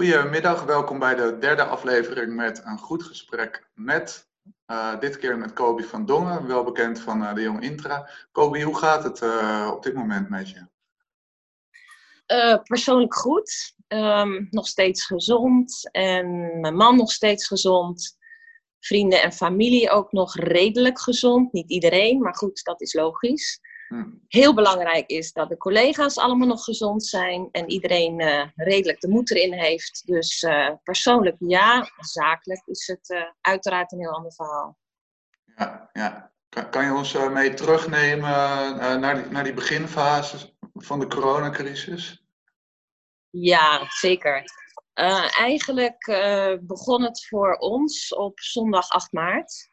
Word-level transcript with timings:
Goedemiddag, 0.00 0.64
welkom 0.64 0.98
bij 0.98 1.14
de 1.14 1.38
derde 1.38 1.64
aflevering 1.64 2.34
met 2.34 2.62
een 2.64 2.78
goed 2.78 3.02
gesprek 3.02 3.68
met, 3.74 4.28
uh, 4.66 5.00
dit 5.00 5.18
keer 5.18 5.38
met 5.38 5.52
Kobi 5.52 5.84
van 5.84 6.06
Dongen, 6.06 6.46
wel 6.46 6.64
bekend 6.64 7.00
van 7.00 7.22
uh, 7.22 7.34
de 7.34 7.40
Jong 7.40 7.62
Intra. 7.62 8.10
Kobi, 8.32 8.62
hoe 8.62 8.78
gaat 8.78 9.04
het 9.04 9.20
uh, 9.22 9.70
op 9.72 9.82
dit 9.82 9.94
moment 9.94 10.28
met 10.28 10.50
je? 10.50 10.68
persoonlijk 12.62 13.14
goed, 13.14 13.74
um, 13.88 14.48
nog 14.50 14.66
steeds 14.66 15.06
gezond 15.06 15.88
en 15.92 16.60
mijn 16.60 16.76
man 16.76 16.96
nog 16.96 17.12
steeds 17.12 17.46
gezond. 17.46 18.16
Vrienden 18.78 19.22
en 19.22 19.32
familie 19.32 19.90
ook 19.90 20.12
nog 20.12 20.36
redelijk 20.36 21.00
gezond. 21.00 21.52
Niet 21.52 21.70
iedereen, 21.70 22.20
maar 22.20 22.36
goed, 22.36 22.64
dat 22.64 22.80
is 22.80 22.94
logisch. 22.94 23.60
Heel 24.28 24.54
belangrijk 24.54 25.06
is 25.06 25.32
dat 25.32 25.48
de 25.48 25.56
collega's 25.56 26.18
allemaal 26.18 26.46
nog 26.46 26.64
gezond 26.64 27.06
zijn 27.06 27.48
en 27.52 27.70
iedereen 27.70 28.20
uh, 28.20 28.46
redelijk 28.54 29.00
de 29.00 29.08
moed 29.08 29.30
erin 29.30 29.52
heeft. 29.52 30.02
Dus 30.06 30.42
uh, 30.42 30.70
persoonlijk 30.82 31.36
ja, 31.38 31.90
zakelijk 31.96 32.62
is 32.66 32.86
het 32.86 33.10
uh, 33.10 33.22
uiteraard 33.40 33.92
een 33.92 33.98
heel 33.98 34.14
ander 34.14 34.32
verhaal. 34.32 34.78
Ja, 35.56 35.90
ja. 35.92 36.32
Kan, 36.48 36.70
kan 36.70 36.84
je 36.84 36.92
ons 36.92 37.12
mee 37.12 37.54
terugnemen 37.54 38.30
naar, 39.00 39.14
die, 39.14 39.30
naar 39.30 39.44
die 39.44 39.54
beginfase 39.54 40.54
van 40.74 40.98
de 40.98 41.06
coronacrisis? 41.06 42.24
Ja, 43.30 43.86
zeker. 43.88 44.44
eigenlijk 45.38 46.04
begon 46.60 47.02
het 47.02 47.26
voor 47.26 47.56
ons 47.56 48.14
op 48.14 48.40
zondag 48.40 48.88
8 48.88 49.12
maart. 49.12 49.69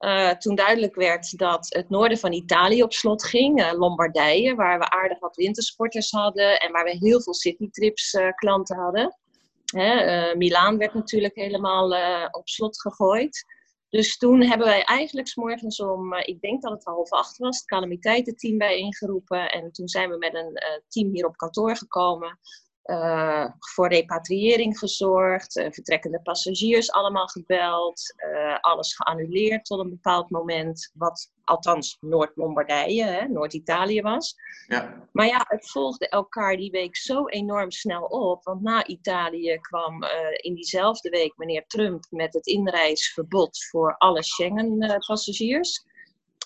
Uh, 0.00 0.30
toen 0.30 0.54
duidelijk 0.54 0.94
werd 0.94 1.38
dat 1.38 1.66
het 1.68 1.88
noorden 1.88 2.18
van 2.18 2.32
Italië 2.32 2.82
op 2.82 2.92
slot 2.92 3.24
ging, 3.24 3.60
uh, 3.60 3.72
Lombardije, 3.72 4.54
waar 4.54 4.78
we 4.78 4.90
aardig 4.90 5.18
wat 5.18 5.36
wintersporters 5.36 6.10
hadden 6.10 6.60
en 6.60 6.72
waar 6.72 6.84
we 6.84 6.96
heel 7.00 7.22
veel 7.22 7.34
citytrips 7.34 8.12
uh, 8.12 8.28
klanten 8.34 8.76
hadden. 8.76 9.18
Hè, 9.64 10.34
Milaan 10.36 10.78
werd 10.78 10.94
natuurlijk 10.94 11.34
helemaal 11.34 11.94
op 12.30 12.48
slot 12.48 12.80
gegooid. 12.80 13.44
Dus 13.88 14.16
toen 14.16 14.42
hebben 14.42 14.66
wij 14.66 14.84
eigenlijk 14.84 15.28
s 15.28 15.34
morgens 15.34 15.80
om, 15.80 16.14
ik 16.14 16.40
denk 16.40 16.62
dat 16.62 16.72
het 16.72 16.84
half 16.84 17.10
acht 17.10 17.38
was, 17.38 17.56
het 17.56 17.66
calamiteitenteam 17.66 18.58
bijeengeroepen. 18.58 19.50
En 19.50 19.72
toen 19.72 19.88
zijn 19.88 20.10
we 20.10 20.16
met 20.16 20.34
een 20.34 20.60
team 20.88 21.14
hier 21.14 21.26
op 21.26 21.36
kantoor 21.36 21.76
gekomen 21.76 22.38
uh, 22.84 23.46
voor 23.58 23.88
repatriëring 23.88 24.78
gezorgd, 24.78 25.56
uh, 25.56 25.66
vertrekkende 25.70 26.20
passagiers 26.22 26.92
allemaal 26.92 27.26
gebeld, 27.26 28.02
uh, 28.34 28.58
alles 28.60 28.94
geannuleerd 28.96 29.64
tot 29.64 29.80
een 29.80 29.90
bepaald 29.90 30.30
moment, 30.30 30.90
wat 30.94 31.30
althans 31.44 31.96
Noord-Lombardije, 32.00 33.28
Noord-Italië 33.28 34.02
was. 34.02 34.34
Ja. 34.66 35.08
Maar 35.12 35.26
ja, 35.26 35.44
het 35.48 35.70
volgde 35.70 36.08
elkaar 36.08 36.56
die 36.56 36.70
week 36.70 36.96
zo 36.96 37.26
enorm 37.26 37.70
snel 37.70 38.04
op, 38.04 38.44
want 38.44 38.62
na 38.62 38.86
Italië 38.86 39.58
kwam 39.60 40.04
in 40.36 40.54
diezelfde 40.54 41.08
week 41.08 41.32
meneer 41.36 41.64
Trump 41.66 42.04
met 42.10 42.34
het 42.34 42.46
inreisverbod 42.46 43.64
voor 43.70 43.96
alle 43.96 44.22
Schengen-passagiers. 44.22 45.84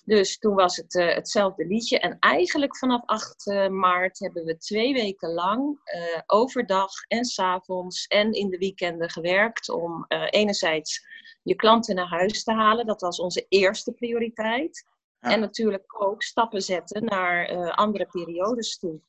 Dus 0.04 0.38
toen 0.38 0.54
was 0.54 0.76
het 0.76 0.94
uh, 0.94 1.14
hetzelfde 1.14 1.66
liedje. 1.66 1.98
En 1.98 2.16
eigenlijk 2.20 2.76
vanaf 2.76 3.02
8 3.04 3.46
uh, 3.46 3.64
eh, 3.64 3.70
maart 3.70 4.18
hebben 4.18 4.44
we 4.44 4.56
twee 4.56 4.92
weken 4.92 5.32
lang 5.32 5.80
uh, 5.84 6.20
overdag 6.26 6.90
en 7.08 7.24
s 7.24 7.38
avonds 7.38 8.06
en 8.06 8.32
in 8.32 8.50
de 8.50 8.58
weekenden 8.58 9.10
gewerkt 9.10 9.68
om 9.68 10.04
enerzijds 10.30 11.06
je 11.42 11.54
klanten 11.54 11.94
naar 11.94 12.08
huis 12.08 12.44
te 12.44 12.52
halen. 12.52 12.86
Dat 12.86 13.00
was 13.00 13.20
onze 13.20 13.46
eerste 13.48 13.92
prioriteit. 13.92 14.84
En 15.20 15.40
natuurlijk 15.40 16.02
ook 16.02 16.22
stappen 16.22 16.62
zetten 16.62 17.04
naar 17.04 17.70
andere 17.72 18.06
periodes 18.06 18.78
toe. 18.78 19.00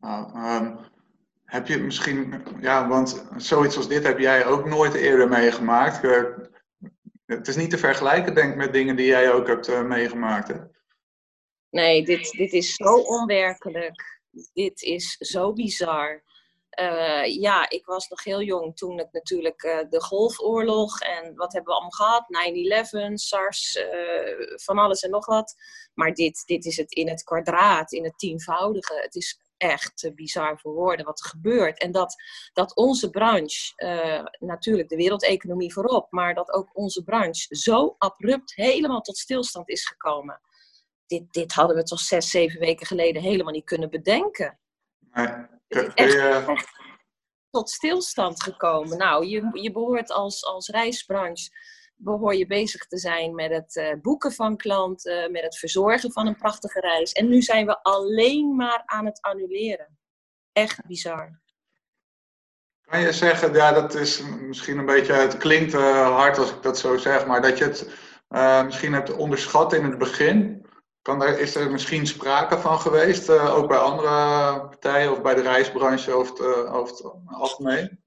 Nou, 0.00 0.38
um, 0.64 0.78
heb 1.44 1.66
je 1.66 1.78
misschien, 1.78 2.42
ja, 2.60 2.88
want 2.88 3.26
zoiets 3.36 3.76
als 3.76 3.88
dit 3.88 4.02
heb 4.02 4.18
jij 4.18 4.46
ook 4.46 4.64
nooit 4.64 4.94
eerder 4.94 5.28
meegemaakt 5.28 6.00
het 7.26 7.48
is 7.48 7.56
niet 7.56 7.70
te 7.70 7.78
vergelijken, 7.78 8.34
denk 8.34 8.50
ik, 8.50 8.56
met 8.56 8.72
dingen 8.72 8.96
die 8.96 9.06
jij 9.06 9.32
ook 9.32 9.46
hebt 9.46 9.68
uh, 9.68 9.82
meegemaakt. 9.82 10.48
Hè? 10.48 10.54
Nee, 11.70 12.04
dit, 12.04 12.30
dit 12.30 12.52
is 12.52 12.74
zo 12.74 12.94
onwerkelijk. 12.94 14.20
Dit 14.52 14.82
is 14.82 15.16
zo 15.16 15.52
bizar. 15.52 16.22
Uh, 16.80 17.40
ja, 17.40 17.70
ik 17.70 17.86
was 17.86 18.08
nog 18.08 18.24
heel 18.24 18.42
jong 18.42 18.76
toen 18.76 18.98
het 18.98 19.12
natuurlijk 19.12 19.62
uh, 19.62 19.78
de 19.90 20.00
Golfoorlog 20.00 21.00
en 21.00 21.34
wat 21.34 21.52
hebben 21.52 21.72
we 21.72 21.80
allemaal 21.80 22.24
gehad? 22.24 23.10
9-11, 23.10 23.12
SARS, 23.14 23.78
van 24.54 24.78
alles 24.78 25.02
en 25.02 25.10
nog 25.10 25.26
wat. 25.26 25.54
Maar 25.94 26.14
dit, 26.14 26.42
dit 26.46 26.64
is 26.64 26.76
het 26.76 26.92
in 26.92 27.08
het 27.08 27.22
kwadraat, 27.22 27.92
in 27.92 28.04
het 28.04 28.18
tienvoudige. 28.18 29.00
Het 29.02 29.14
is 29.14 29.40
echt 29.70 30.10
bizar 30.14 30.58
voor 30.58 30.72
woorden 30.72 31.04
wat 31.04 31.20
er 31.20 31.26
gebeurt. 31.26 31.78
En 31.78 31.92
dat, 31.92 32.14
dat 32.52 32.76
onze 32.76 33.10
branche, 33.10 33.72
uh, 33.76 34.24
natuurlijk 34.48 34.88
de 34.88 34.96
wereldeconomie 34.96 35.72
voorop, 35.72 36.12
maar 36.12 36.34
dat 36.34 36.52
ook 36.52 36.70
onze 36.72 37.02
branche 37.02 37.56
zo 37.56 37.94
abrupt 37.98 38.54
helemaal 38.54 39.00
tot 39.00 39.16
stilstand 39.16 39.68
is 39.68 39.86
gekomen. 39.86 40.40
Dit, 41.06 41.32
dit 41.32 41.52
hadden 41.52 41.76
we 41.76 41.82
toch 41.82 42.00
zes, 42.00 42.30
zeven 42.30 42.60
weken 42.60 42.86
geleden 42.86 43.22
helemaal 43.22 43.52
niet 43.52 43.64
kunnen 43.64 43.90
bedenken. 43.90 44.58
Nee, 45.12 46.56
tot 47.50 47.70
stilstand 47.70 48.42
gekomen. 48.42 48.98
Nou, 48.98 49.26
je, 49.26 49.50
je 49.52 49.72
behoort 49.72 50.12
als, 50.12 50.44
als 50.44 50.68
reisbranche 50.68 51.50
behoor 52.04 52.34
je 52.34 52.46
bezig 52.46 52.86
te 52.86 52.98
zijn 52.98 53.34
met 53.34 53.50
het 53.50 53.76
uh, 53.76 54.00
boeken 54.02 54.32
van 54.32 54.56
klanten, 54.56 55.32
met 55.32 55.42
het 55.42 55.58
verzorgen 55.58 56.12
van 56.12 56.26
een 56.26 56.36
prachtige 56.36 56.80
reis. 56.80 57.12
En 57.12 57.28
nu 57.28 57.42
zijn 57.42 57.66
we 57.66 57.82
alleen 57.82 58.56
maar 58.56 58.82
aan 58.84 59.04
het 59.04 59.20
annuleren. 59.20 59.98
Echt 60.52 60.86
bizar. 60.86 61.42
Kan 62.80 63.00
je 63.00 63.12
zeggen, 63.12 63.52
ja, 63.52 63.72
dat 63.72 63.94
is 63.94 64.22
misschien 64.22 64.78
een 64.78 64.86
beetje, 64.86 65.12
het 65.12 65.36
klinkt 65.36 65.74
uh, 65.74 66.16
hard 66.16 66.38
als 66.38 66.50
ik 66.50 66.62
dat 66.62 66.78
zo 66.78 66.96
zeg, 66.96 67.26
maar 67.26 67.42
dat 67.42 67.58
je 67.58 67.64
het 67.64 67.90
uh, 68.28 68.64
misschien 68.64 68.92
hebt 68.92 69.16
onderschat 69.16 69.72
in 69.72 69.84
het 69.84 69.98
begin. 69.98 70.66
Kan 71.02 71.22
er, 71.22 71.38
is 71.38 71.54
er 71.54 71.70
misschien 71.70 72.06
sprake 72.06 72.58
van 72.58 72.80
geweest, 72.80 73.30
ook 73.30 73.68
bij 73.68 73.78
andere 73.78 74.10
partijen 74.68 75.12
of 75.12 75.22
bij 75.22 75.34
de 75.34 75.42
reisbranche 75.42 76.12
over 76.12 76.32
het, 76.32 76.66
over 76.66 76.94
het 76.94 77.04
algemeen? 77.26 78.03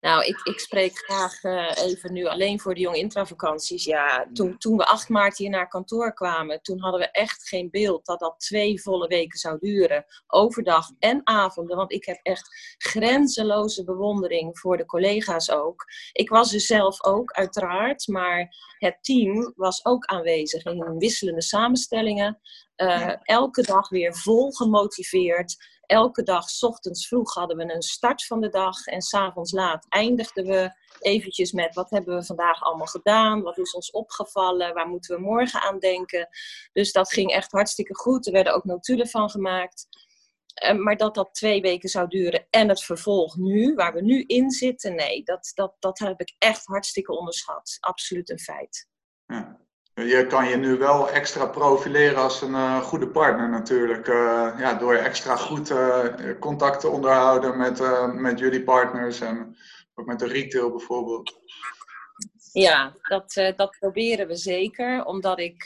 Nou, 0.00 0.24
ik, 0.24 0.40
ik 0.42 0.58
spreek 0.58 0.98
graag 0.98 1.42
uh, 1.42 1.70
even 1.76 2.12
nu 2.12 2.26
alleen 2.26 2.60
voor 2.60 2.74
de 2.74 2.80
jong 2.80 2.96
intravakanties. 2.96 3.84
Ja, 3.84 4.28
toen, 4.32 4.58
toen 4.58 4.76
we 4.76 4.86
8 4.86 5.08
maart 5.08 5.36
hier 5.36 5.50
naar 5.50 5.68
kantoor 5.68 6.14
kwamen, 6.14 6.62
toen 6.62 6.80
hadden 6.80 7.00
we 7.00 7.10
echt 7.10 7.48
geen 7.48 7.70
beeld 7.70 8.06
dat 8.06 8.18
dat 8.18 8.40
twee 8.40 8.82
volle 8.82 9.08
weken 9.08 9.38
zou 9.38 9.58
duren. 9.58 10.04
Overdag 10.26 10.90
en 10.98 11.20
avonden, 11.24 11.76
want 11.76 11.92
ik 11.92 12.04
heb 12.04 12.18
echt 12.22 12.74
grenzeloze 12.78 13.84
bewondering 13.84 14.58
voor 14.58 14.76
de 14.76 14.86
collega's 14.86 15.50
ook. 15.50 15.84
Ik 16.12 16.28
was 16.28 16.54
er 16.54 16.60
zelf 16.60 17.04
ook, 17.04 17.30
uiteraard, 17.30 18.06
maar 18.06 18.54
het 18.78 18.98
team 19.00 19.52
was 19.56 19.84
ook 19.84 20.04
aanwezig 20.04 20.64
in 20.64 20.98
wisselende 20.98 21.42
samenstellingen. 21.42 22.40
Uh, 22.76 23.12
elke 23.22 23.62
dag 23.62 23.88
weer 23.88 24.14
vol 24.14 24.50
gemotiveerd 24.50 25.56
elke 25.88 26.22
dag, 26.22 26.50
s 26.50 26.62
ochtends 26.62 27.08
vroeg, 27.08 27.34
hadden 27.34 27.56
we 27.56 27.74
een 27.74 27.82
start 27.82 28.26
van 28.26 28.40
de 28.40 28.48
dag. 28.48 28.86
En 28.86 29.00
s'avonds 29.00 29.52
laat 29.52 29.86
eindigden 29.88 30.46
we 30.46 30.72
eventjes 31.00 31.52
met 31.52 31.74
wat 31.74 31.90
hebben 31.90 32.16
we 32.16 32.24
vandaag 32.24 32.62
allemaal 32.62 32.86
gedaan? 32.86 33.42
Wat 33.42 33.58
is 33.58 33.74
ons 33.74 33.90
opgevallen? 33.90 34.74
Waar 34.74 34.88
moeten 34.88 35.16
we 35.16 35.22
morgen 35.22 35.62
aan 35.62 35.78
denken? 35.78 36.28
Dus 36.72 36.92
dat 36.92 37.12
ging 37.12 37.30
echt 37.30 37.52
hartstikke 37.52 37.94
goed. 37.94 38.26
Er 38.26 38.32
werden 38.32 38.54
ook 38.54 38.64
notulen 38.64 39.08
van 39.08 39.30
gemaakt. 39.30 39.86
Eh, 40.54 40.74
maar 40.74 40.96
dat 40.96 41.14
dat 41.14 41.34
twee 41.34 41.60
weken 41.60 41.88
zou 41.88 42.08
duren 42.08 42.46
en 42.50 42.68
het 42.68 42.82
vervolg 42.82 43.36
nu, 43.36 43.74
waar 43.74 43.92
we 43.92 44.02
nu 44.02 44.24
in 44.26 44.50
zitten, 44.50 44.94
nee, 44.94 45.22
dat, 45.22 45.52
dat, 45.54 45.76
dat 45.78 45.98
heb 45.98 46.20
ik 46.20 46.34
echt 46.38 46.66
hartstikke 46.66 47.12
onderschat. 47.12 47.76
Absoluut 47.80 48.30
een 48.30 48.38
feit. 48.38 48.88
Je 50.06 50.26
kan 50.28 50.48
je 50.48 50.56
nu 50.56 50.76
wel 50.76 51.10
extra 51.10 51.46
profileren 51.46 52.22
als 52.22 52.42
een 52.42 52.50
uh, 52.50 52.80
goede 52.80 53.08
partner 53.08 53.48
natuurlijk. 53.48 54.08
Uh, 54.08 54.54
ja, 54.58 54.74
door 54.74 54.94
extra 54.94 55.36
goed 55.36 55.70
uh, 55.70 56.04
contact 56.40 56.80
te 56.80 56.88
onderhouden 56.88 57.56
met, 57.56 57.82
met 58.14 58.38
jullie 58.38 58.62
partners 58.62 59.20
en 59.20 59.56
ook 59.94 60.06
met 60.06 60.18
de 60.18 60.26
retail 60.26 60.70
bijvoorbeeld. 60.70 61.40
Ja, 62.52 62.92
dat, 63.02 63.52
dat 63.56 63.76
proberen 63.78 64.26
we 64.26 64.36
zeker. 64.36 65.04
Omdat 65.04 65.38
ik, 65.38 65.64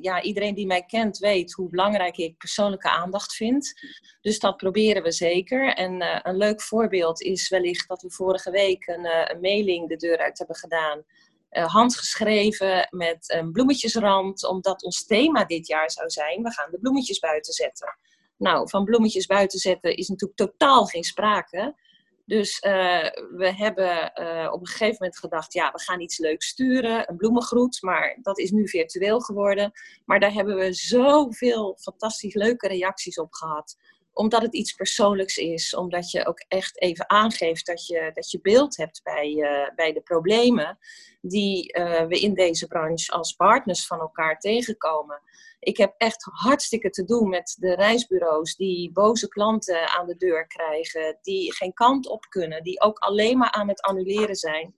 ja, 0.00 0.22
iedereen 0.22 0.54
die 0.54 0.66
mij 0.66 0.82
kent 0.82 1.18
weet 1.18 1.52
hoe 1.52 1.68
belangrijk 1.68 2.16
ik 2.16 2.38
persoonlijke 2.38 2.90
aandacht 2.90 3.34
vind. 3.34 3.72
Dus 4.20 4.38
dat 4.38 4.56
proberen 4.56 5.02
we 5.02 5.12
zeker. 5.12 5.74
En 5.74 6.20
een 6.28 6.36
leuk 6.36 6.62
voorbeeld 6.62 7.20
is 7.20 7.48
wellicht 7.48 7.88
dat 7.88 8.02
we 8.02 8.10
vorige 8.10 8.50
week 8.50 8.86
een, 8.86 9.30
een 9.30 9.40
mailing 9.40 9.88
de 9.88 9.96
deur 9.96 10.18
uit 10.18 10.38
hebben 10.38 10.56
gedaan 10.56 11.04
handgeschreven 11.62 12.88
met 12.90 13.24
een 13.26 13.52
bloemetjesrand, 13.52 14.46
omdat 14.46 14.82
ons 14.82 15.06
thema 15.06 15.44
dit 15.44 15.66
jaar 15.66 15.90
zou 15.90 16.10
zijn: 16.10 16.42
we 16.42 16.52
gaan 16.52 16.70
de 16.70 16.78
bloemetjes 16.78 17.18
buiten 17.18 17.52
zetten. 17.52 17.98
Nou, 18.36 18.68
van 18.68 18.84
bloemetjes 18.84 19.26
buiten 19.26 19.58
zetten 19.58 19.96
is 19.96 20.08
natuurlijk 20.08 20.38
totaal 20.38 20.84
geen 20.84 21.04
sprake. 21.04 21.74
Dus 22.26 22.62
uh, 22.66 22.72
we 23.36 23.52
hebben 23.56 24.12
uh, 24.20 24.52
op 24.52 24.60
een 24.60 24.66
gegeven 24.66 24.96
moment 24.98 25.18
gedacht, 25.18 25.52
ja, 25.52 25.70
we 25.72 25.80
gaan 25.80 26.00
iets 26.00 26.18
leuks 26.18 26.46
sturen, 26.46 27.10
een 27.10 27.16
bloemengroet, 27.16 27.82
maar 27.82 28.18
dat 28.22 28.38
is 28.38 28.50
nu 28.50 28.68
virtueel 28.68 29.20
geworden. 29.20 29.72
Maar 30.04 30.20
daar 30.20 30.32
hebben 30.32 30.56
we 30.56 30.72
zoveel 30.72 31.76
fantastisch 31.80 32.34
leuke 32.34 32.68
reacties 32.68 33.18
op 33.18 33.32
gehad. 33.32 33.76
Omdat 34.14 34.42
het 34.42 34.54
iets 34.54 34.72
persoonlijks 34.72 35.36
is. 35.36 35.74
Omdat 35.74 36.10
je 36.10 36.26
ook 36.26 36.44
echt 36.48 36.80
even 36.80 37.10
aangeeft 37.10 37.66
dat 37.66 37.86
je, 37.86 38.10
dat 38.14 38.30
je 38.30 38.40
beeld 38.40 38.76
hebt 38.76 39.00
bij, 39.02 39.44
bij 39.76 39.92
de 39.92 40.00
problemen 40.00 40.78
die 41.20 41.72
we 42.08 42.20
in 42.20 42.34
deze 42.34 42.66
branche 42.66 43.12
als 43.12 43.32
partners 43.32 43.86
van 43.86 44.00
elkaar 44.00 44.38
tegenkomen. 44.38 45.20
Ik 45.64 45.76
heb 45.76 45.94
echt 45.98 46.26
hartstikke 46.30 46.90
te 46.90 47.04
doen 47.04 47.28
met 47.28 47.56
de 47.58 47.74
reisbureaus 47.74 48.56
die 48.56 48.92
boze 48.92 49.28
klanten 49.28 49.88
aan 49.88 50.06
de 50.06 50.16
deur 50.16 50.46
krijgen, 50.46 51.18
die 51.22 51.54
geen 51.54 51.72
kant 51.72 52.08
op 52.08 52.24
kunnen, 52.28 52.62
die 52.62 52.80
ook 52.80 52.98
alleen 52.98 53.38
maar 53.38 53.50
aan 53.50 53.68
het 53.68 53.80
annuleren 53.80 54.36
zijn. 54.36 54.74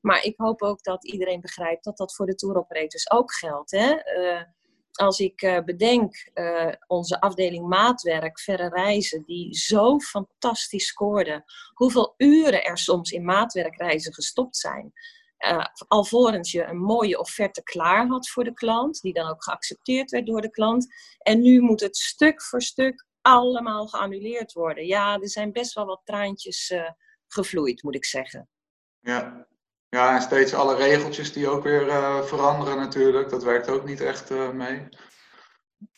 Maar 0.00 0.24
ik 0.24 0.34
hoop 0.36 0.62
ook 0.62 0.82
dat 0.82 1.04
iedereen 1.04 1.40
begrijpt 1.40 1.84
dat 1.84 1.96
dat 1.96 2.14
voor 2.14 2.26
de 2.26 2.34
tour 2.34 2.56
operators 2.56 3.10
ook 3.10 3.34
geldt. 3.34 3.70
Hè? 3.70 3.92
Uh, 4.18 4.42
als 4.94 5.18
ik 5.18 5.42
uh, 5.42 5.58
bedenk 5.60 6.30
uh, 6.34 6.72
onze 6.86 7.20
afdeling 7.20 7.66
maatwerk, 7.66 8.40
verre 8.40 8.68
reizen, 8.68 9.22
die 9.24 9.54
zo 9.56 9.98
fantastisch 9.98 10.86
scoorde. 10.86 11.44
Hoeveel 11.74 12.14
uren 12.16 12.64
er 12.64 12.78
soms 12.78 13.10
in 13.10 13.24
maatwerkreizen 13.24 14.14
gestopt 14.14 14.56
zijn 14.56 14.92
uh, 15.38 15.66
alvorens 15.88 16.52
je 16.52 16.64
een 16.64 16.78
mooie 16.78 17.18
offerte 17.18 17.62
klaar 17.62 18.06
had 18.06 18.28
voor 18.28 18.44
de 18.44 18.54
klant, 18.54 19.00
die 19.00 19.12
dan 19.12 19.28
ook 19.28 19.44
geaccepteerd 19.44 20.10
werd 20.10 20.26
door 20.26 20.40
de 20.40 20.50
klant. 20.50 20.86
En 21.18 21.40
nu 21.40 21.60
moet 21.60 21.80
het 21.80 21.96
stuk 21.96 22.42
voor 22.42 22.62
stuk 22.62 23.06
allemaal 23.20 23.86
geannuleerd 23.86 24.52
worden. 24.52 24.86
Ja, 24.86 25.20
er 25.20 25.28
zijn 25.28 25.52
best 25.52 25.74
wel 25.74 25.86
wat 25.86 26.00
traantjes 26.04 26.74
gevloeid, 27.26 27.82
moet 27.82 27.94
ik 27.94 28.04
zeggen. 28.04 28.48
Ja. 29.00 29.46
Ja, 29.94 30.14
en 30.14 30.22
steeds 30.22 30.54
alle 30.54 30.76
regeltjes 30.76 31.32
die 31.32 31.48
ook 31.48 31.62
weer 31.62 31.86
uh, 31.86 32.22
veranderen 32.22 32.76
natuurlijk. 32.76 33.30
Dat 33.30 33.42
werkt 33.42 33.68
ook 33.68 33.84
niet 33.84 34.00
echt 34.00 34.30
mee. 34.52 34.88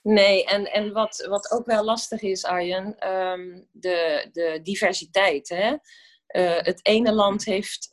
Nee, 0.02 0.44
en, 0.44 0.72
en 0.72 0.92
wat, 0.92 1.26
wat 1.28 1.50
ook 1.50 1.66
wel 1.66 1.84
lastig 1.84 2.22
is, 2.22 2.44
Arjen, 2.44 3.10
um, 3.12 3.68
de, 3.72 4.28
de 4.32 4.60
diversiteit. 4.62 5.48
Hè? 5.48 5.70
Uh, 5.70 6.62
het 6.62 6.86
ene 6.86 7.12
land 7.12 7.44
heeft 7.44 7.88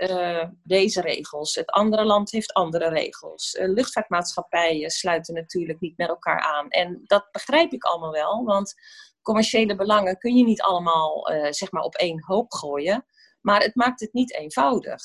deze 0.64 1.02
regels, 1.02 1.56
het 1.56 1.70
andere 1.70 2.06
land 2.06 2.32
heeft 2.32 2.54
andere 2.54 2.90
regels. 2.90 3.58
Luchtvaartmaatschappijen 3.60 4.90
sluiten 4.90 5.34
natuurlijk 5.34 5.80
niet 5.80 5.98
met 5.98 6.08
elkaar 6.08 6.40
aan. 6.40 6.70
En 6.70 7.02
dat 7.04 7.32
begrijp 7.32 7.72
ik 7.72 7.84
allemaal 7.84 8.12
wel, 8.12 8.44
want 8.44 8.74
commerciële 9.22 9.76
belangen 9.76 10.18
kun 10.18 10.36
je 10.36 10.44
niet 10.44 10.62
allemaal 10.62 11.30
zeg 11.50 11.72
maar 11.72 11.84
op 11.84 11.96
één 11.96 12.24
hoop 12.26 12.52
gooien. 12.52 13.06
Maar 13.44 13.62
het 13.62 13.76
maakt 13.76 14.00
het 14.00 14.14
niet 14.14 14.34
eenvoudig. 14.34 15.02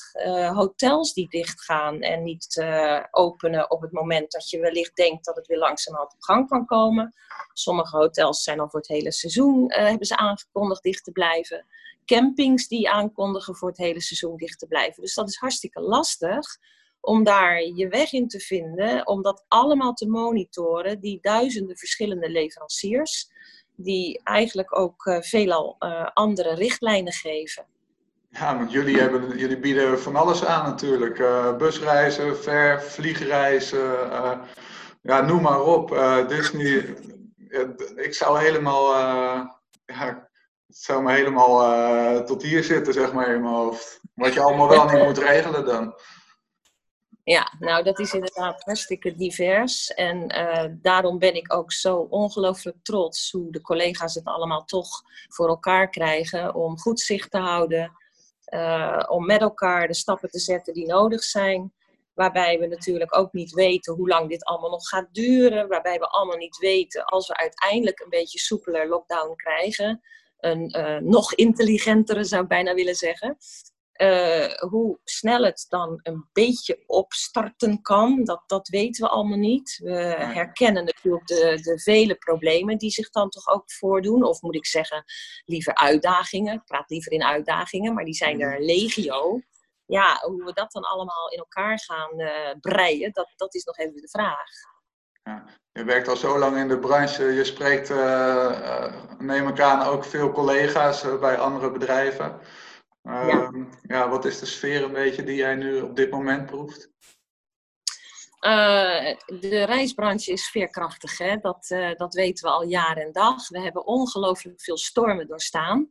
hotels 0.53 1.13
die 1.13 1.29
dichtgaan 1.29 2.01
en 2.01 2.23
niet 2.23 2.63
openen 3.11 3.71
op 3.71 3.81
het 3.81 3.91
moment 3.91 4.31
dat 4.31 4.49
je 4.49 4.59
wellicht 4.59 4.95
denkt 4.95 5.25
dat 5.25 5.35
het 5.35 5.47
weer 5.47 5.57
langzamerhand 5.57 6.13
op 6.13 6.21
gang 6.21 6.47
kan 6.47 6.65
komen. 6.65 7.13
Sommige 7.53 7.97
hotels 7.97 8.43
zijn 8.43 8.59
al 8.59 8.69
voor 8.69 8.79
het 8.79 8.89
hele 8.89 9.11
seizoen, 9.11 9.73
hebben 9.73 10.07
ze 10.07 10.17
aangekondigd 10.17 10.83
dicht 10.83 11.03
te 11.03 11.11
blijven 11.11 11.65
campings 12.05 12.67
die 12.67 12.89
aankondigen 12.89 13.55
voor 13.55 13.69
het 13.69 13.77
hele 13.77 14.01
seizoen 14.01 14.37
dicht 14.37 14.59
te 14.59 14.67
blijven. 14.67 15.01
Dus 15.01 15.13
dat 15.13 15.29
is 15.29 15.35
hartstikke 15.35 15.81
lastig 15.81 16.57
om 17.01 17.23
daar 17.23 17.61
je 17.61 17.87
weg 17.87 18.11
in 18.11 18.27
te 18.27 18.39
vinden, 18.39 19.07
om 19.07 19.21
dat 19.21 19.45
allemaal 19.47 19.93
te 19.93 20.07
monitoren, 20.07 20.99
die 20.99 21.19
duizenden 21.21 21.77
verschillende 21.77 22.29
leveranciers, 22.29 23.29
die 23.75 24.21
eigenlijk 24.23 24.77
ook 24.77 25.17
veelal 25.19 25.75
andere 26.13 26.53
richtlijnen 26.53 27.13
geven. 27.13 27.65
Ja, 28.29 28.57
want 28.57 28.71
jullie, 28.71 28.99
hebben, 28.99 29.37
jullie 29.37 29.59
bieden 29.59 29.99
van 29.99 30.15
alles 30.15 30.45
aan 30.45 30.63
natuurlijk. 30.63 31.19
Uh, 31.19 31.55
busreizen, 31.55 32.37
ver, 32.37 32.81
vliegreizen, 32.81 34.09
ja, 35.01 35.21
noem 35.21 35.41
maar 35.41 35.61
op. 35.61 35.89
Disney, 36.27 36.95
ik 37.95 38.13
zou 38.13 38.39
helemaal 38.39 38.95
ja, 39.85 40.29
zou 40.67 41.03
me 41.03 41.11
helemaal 41.11 41.73
uh, 41.73 42.21
tot 42.21 42.43
hier 42.43 42.63
zitten, 42.63 42.93
zeg 42.93 43.13
maar, 43.13 43.35
in 43.35 43.41
mijn 43.41 43.53
hoofd. 43.53 43.99
Wat 44.13 44.33
je 44.33 44.41
allemaal 44.41 44.69
wel 44.69 44.85
niet 44.85 45.03
moet 45.03 45.17
regelen 45.17 45.65
dan. 45.65 45.93
Ja, 47.23 47.53
nou 47.59 47.83
dat 47.83 47.99
is 47.99 48.13
inderdaad 48.13 48.63
hartstikke 48.63 49.15
divers. 49.15 49.93
En 49.93 50.35
uh, 50.35 50.65
daarom 50.81 51.19
ben 51.19 51.35
ik 51.35 51.53
ook 51.53 51.71
zo 51.71 51.95
ongelooflijk 51.97 52.77
trots 52.83 53.31
hoe 53.31 53.51
de 53.51 53.61
collega's 53.61 54.13
het 54.13 54.25
allemaal 54.25 54.65
toch 54.65 55.01
voor 55.27 55.47
elkaar 55.47 55.89
krijgen 55.89 56.55
om 56.55 56.79
goed 56.79 56.99
zicht 56.99 57.31
te 57.31 57.37
houden. 57.37 57.91
Uh, 58.49 59.03
om 59.07 59.25
met 59.25 59.41
elkaar 59.41 59.87
de 59.87 59.93
stappen 59.93 60.29
te 60.29 60.39
zetten 60.39 60.73
die 60.73 60.85
nodig 60.85 61.23
zijn. 61.23 61.73
Waarbij 62.13 62.59
we 62.59 62.67
natuurlijk 62.67 63.17
ook 63.17 63.33
niet 63.33 63.53
weten 63.53 63.93
hoe 63.93 64.07
lang 64.07 64.29
dit 64.29 64.43
allemaal 64.43 64.69
nog 64.69 64.87
gaat 64.87 65.07
duren. 65.11 65.67
Waarbij 65.67 65.99
we 65.99 66.07
allemaal 66.07 66.37
niet 66.37 66.57
weten 66.57 67.03
als 67.03 67.27
we 67.27 67.37
uiteindelijk 67.37 67.99
een 67.99 68.09
beetje 68.09 68.39
soepeler 68.39 68.87
lockdown 68.87 69.35
krijgen 69.35 70.01
een 70.39 70.77
uh, 70.77 70.97
nog 70.97 71.33
intelligentere, 71.33 72.23
zou 72.23 72.41
ik 72.43 72.47
bijna 72.47 72.73
willen 72.73 72.95
zeggen. 72.95 73.37
Uh, 74.01 74.53
hoe 74.53 74.99
snel 75.03 75.43
het 75.43 75.65
dan 75.69 75.99
een 76.03 76.29
beetje 76.33 76.83
opstarten 76.85 77.81
kan, 77.81 78.23
dat, 78.23 78.43
dat 78.47 78.67
weten 78.67 79.03
we 79.03 79.09
allemaal 79.09 79.37
niet. 79.37 79.79
We 79.83 79.99
herkennen 80.17 80.85
natuurlijk 80.85 81.27
de, 81.27 81.59
de 81.61 81.79
vele 81.79 82.15
problemen 82.15 82.77
die 82.77 82.89
zich 82.89 83.09
dan 83.09 83.29
toch 83.29 83.47
ook 83.47 83.71
voordoen. 83.71 84.23
Of 84.23 84.41
moet 84.41 84.55
ik 84.55 84.65
zeggen, 84.65 85.03
liever 85.45 85.75
uitdagingen. 85.75 86.53
Ik 86.53 86.65
praat 86.65 86.89
liever 86.89 87.11
in 87.11 87.23
uitdagingen, 87.23 87.93
maar 87.93 88.05
die 88.05 88.13
zijn 88.13 88.37
mhm. 88.37 88.45
er 88.45 88.61
legio. 88.61 89.39
Ja, 89.85 90.19
hoe 90.21 90.43
we 90.43 90.53
dat 90.53 90.71
dan 90.71 90.83
allemaal 90.83 91.29
in 91.29 91.37
elkaar 91.37 91.79
gaan 91.79 92.19
uh, 92.19 92.51
breien, 92.61 93.11
dat, 93.11 93.33
dat 93.35 93.55
is 93.55 93.63
nog 93.63 93.77
even 93.77 94.01
de 94.01 94.09
vraag. 94.09 94.49
Ja. 95.23 95.45
Je 95.71 95.83
werkt 95.83 96.07
al 96.07 96.15
zo 96.15 96.39
lang 96.39 96.57
in 96.57 96.67
de 96.67 96.79
branche. 96.79 97.23
Je 97.23 97.43
spreekt, 97.43 97.89
uh, 97.89 98.93
neem 99.19 99.47
ik 99.47 99.59
aan, 99.59 99.87
ook 99.87 100.05
veel 100.05 100.31
collega's 100.31 101.19
bij 101.19 101.37
andere 101.37 101.71
bedrijven. 101.71 102.39
Ja. 103.01 103.29
Ehm, 103.29 103.63
ja. 103.81 104.09
wat 104.09 104.25
is 104.25 104.39
de 104.39 104.45
sfeer 104.45 104.83
een 104.83 104.93
beetje 104.93 105.23
die 105.23 105.35
jij 105.35 105.55
nu 105.55 105.81
op 105.81 105.95
dit 105.95 106.11
moment 106.11 106.45
proeft? 106.45 106.89
de 109.39 109.63
reisbranche 109.65 110.31
is 110.31 110.49
veerkrachtig. 110.49 111.17
Hè? 111.17 111.37
Dat, 111.37 111.67
dat 111.97 112.13
weten 112.13 112.43
we 112.43 112.53
al 112.53 112.63
jaar 112.63 112.97
en 112.97 113.11
dag. 113.11 113.47
We 113.47 113.59
hebben 113.59 113.85
ongelooflijk 113.85 114.61
veel 114.61 114.77
stormen 114.77 115.27
doorstaan. 115.27 115.89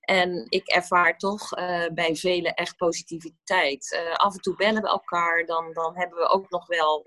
En 0.00 0.46
ik 0.48 0.68
ervaar 0.68 1.16
toch 1.16 1.48
bij 1.92 2.16
velen 2.16 2.54
echt 2.54 2.76
positiviteit. 2.76 4.12
af 4.14 4.34
en 4.34 4.40
toe 4.40 4.56
bellen 4.56 4.82
we 4.82 4.88
elkaar, 4.88 5.46
dan, 5.46 5.72
dan 5.72 5.96
hebben 5.96 6.18
we 6.18 6.28
ook 6.28 6.50
nog 6.50 6.66
wel 6.66 7.06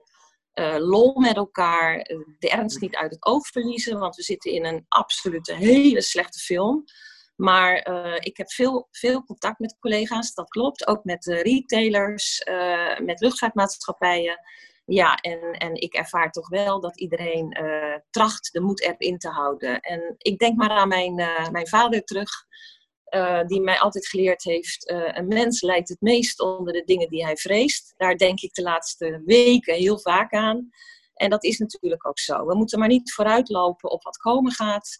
lol 0.79 1.19
met 1.19 1.35
elkaar, 1.35 1.97
eh, 1.97 2.17
de 2.39 2.49
ernst 2.49 2.81
niet 2.81 2.95
uit 2.95 3.11
het 3.11 3.25
oog 3.25 3.47
verliezen, 3.47 3.99
want 3.99 4.15
we 4.15 4.23
zitten 4.23 4.51
in 4.51 4.65
een 4.65 4.85
absolute 4.87 5.53
hele 5.53 6.01
slechte 6.01 6.39
film. 6.39 6.83
Maar 7.35 7.89
uh, 7.89 8.15
ik 8.19 8.37
heb 8.37 8.51
veel, 8.51 8.87
veel 8.91 9.23
contact 9.23 9.59
met 9.59 9.77
collega's, 9.79 10.33
dat 10.33 10.49
klopt. 10.49 10.87
Ook 10.87 11.03
met 11.03 11.25
retailers, 11.25 12.41
uh, 12.49 12.99
met 12.99 13.19
luchtvaartmaatschappijen. 13.19 14.39
Ja, 14.85 15.15
en, 15.15 15.51
en 15.51 15.75
ik 15.75 15.93
ervaar 15.93 16.31
toch 16.31 16.49
wel 16.49 16.79
dat 16.79 16.99
iedereen 16.99 17.57
tracht 18.09 18.53
de 18.53 18.61
moed 18.61 18.81
erin 18.81 19.17
te 19.17 19.29
houden. 19.29 19.79
En 19.79 20.15
ik 20.17 20.37
denk 20.37 20.57
maar 20.57 20.69
aan 20.69 20.87
mijn, 20.87 21.15
mijn 21.51 21.67
vader 21.67 22.03
terug. 22.03 22.29
Die 23.45 23.61
mij 23.61 23.79
altijd 23.79 24.07
geleerd 24.07 24.43
heeft: 24.43 24.91
een 24.91 25.27
mens 25.27 25.61
lijdt 25.61 25.89
het 25.89 26.01
meest 26.01 26.39
onder 26.39 26.73
de 26.73 26.83
dingen 26.83 27.09
die 27.09 27.23
hij 27.23 27.35
vreest. 27.35 27.93
Daar 27.97 28.17
denk 28.17 28.41
ik 28.41 28.53
de 28.53 28.61
laatste 28.61 29.21
weken 29.25 29.75
heel 29.75 29.99
vaak 29.99 30.33
aan. 30.33 30.69
En 31.13 31.29
dat 31.29 31.43
is 31.43 31.57
natuurlijk 31.57 32.07
ook 32.07 32.19
zo. 32.19 32.45
We 32.45 32.55
moeten 32.55 32.79
maar 32.79 32.87
niet 32.87 33.13
vooruitlopen 33.13 33.91
op 33.91 34.03
wat 34.03 34.17
komen 34.17 34.51
gaat. 34.51 34.97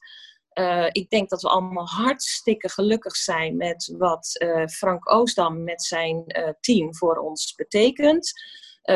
Uh, 0.54 0.88
ik 0.92 1.10
denk 1.10 1.30
dat 1.30 1.42
we 1.42 1.50
allemaal 1.50 1.88
hartstikke 1.88 2.70
gelukkig 2.70 3.16
zijn 3.16 3.58
met 3.58 3.94
wat 3.98 4.46
Frank 4.72 5.12
Oostdam 5.12 5.64
met 5.64 5.84
zijn 5.84 6.24
team 6.60 6.96
voor 6.96 7.18
ons 7.18 7.56
betekent. 7.56 8.32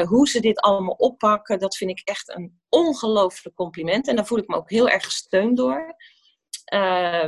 hoe 0.07 0.27
ze 0.27 0.39
dit 0.39 0.59
allemaal 0.59 0.93
oppakken, 0.93 1.59
dat 1.59 1.75
vind 1.77 1.91
ik 1.91 2.01
echt 2.03 2.35
een 2.35 2.59
ongelooflijk 2.69 3.55
compliment. 3.55 4.07
En 4.07 4.15
daar 4.15 4.25
voel 4.25 4.37
ik 4.37 4.47
me 4.47 4.55
ook 4.55 4.69
heel 4.69 4.89
erg 4.89 5.03
gesteund 5.03 5.57
door. 5.57 5.95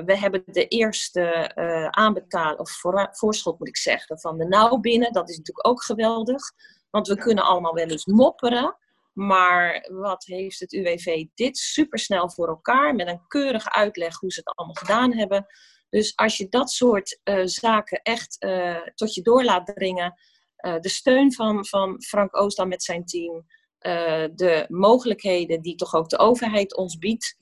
We 0.05 0.17
hebben 0.19 0.43
de 0.45 0.67
eerste 0.67 1.51
aanbetaal, 1.89 2.55
of 2.55 2.71
voor, 2.71 3.09
voorschot 3.11 3.59
moet 3.59 3.67
ik 3.67 3.77
zeggen, 3.77 4.19
van 4.19 4.37
de 4.37 4.45
nauw 4.45 4.77
binnen. 4.77 5.13
Dat 5.13 5.29
is 5.29 5.37
natuurlijk 5.37 5.67
ook 5.67 5.83
geweldig. 5.83 6.41
Want 6.89 7.07
we 7.07 7.15
kunnen 7.15 7.43
allemaal 7.43 7.73
wel 7.73 7.87
eens 7.87 8.05
mopperen. 8.05 8.77
Maar 9.19 9.89
wat 9.91 10.25
heeft 10.25 10.59
het 10.59 10.73
UWV 10.73 11.25
dit 11.35 11.57
supersnel 11.57 12.29
voor 12.29 12.47
elkaar 12.47 12.95
met 12.95 13.07
een 13.07 13.27
keurige 13.27 13.71
uitleg 13.71 14.19
hoe 14.19 14.31
ze 14.31 14.39
het 14.39 14.55
allemaal 14.55 14.75
gedaan 14.75 15.13
hebben. 15.13 15.45
Dus 15.89 16.15
als 16.15 16.37
je 16.37 16.49
dat 16.49 16.71
soort 16.71 17.19
uh, 17.23 17.41
zaken 17.43 18.01
echt 18.01 18.37
tot 18.95 19.13
je 19.13 19.21
door 19.21 19.43
laat 19.43 19.65
dringen, 19.65 20.13
de 20.55 20.89
steun 20.89 21.33
van, 21.33 21.65
van 21.65 22.01
Frank 22.03 22.37
Oostam 22.37 22.67
met 22.67 22.83
zijn 22.83 23.05
team, 23.05 23.45
de 24.35 24.65
mogelijkheden 24.67 25.61
die 25.61 25.75
toch 25.75 25.95
ook 25.95 26.09
de 26.09 26.17
overheid 26.17 26.75
ons 26.75 26.97
biedt, 26.97 27.37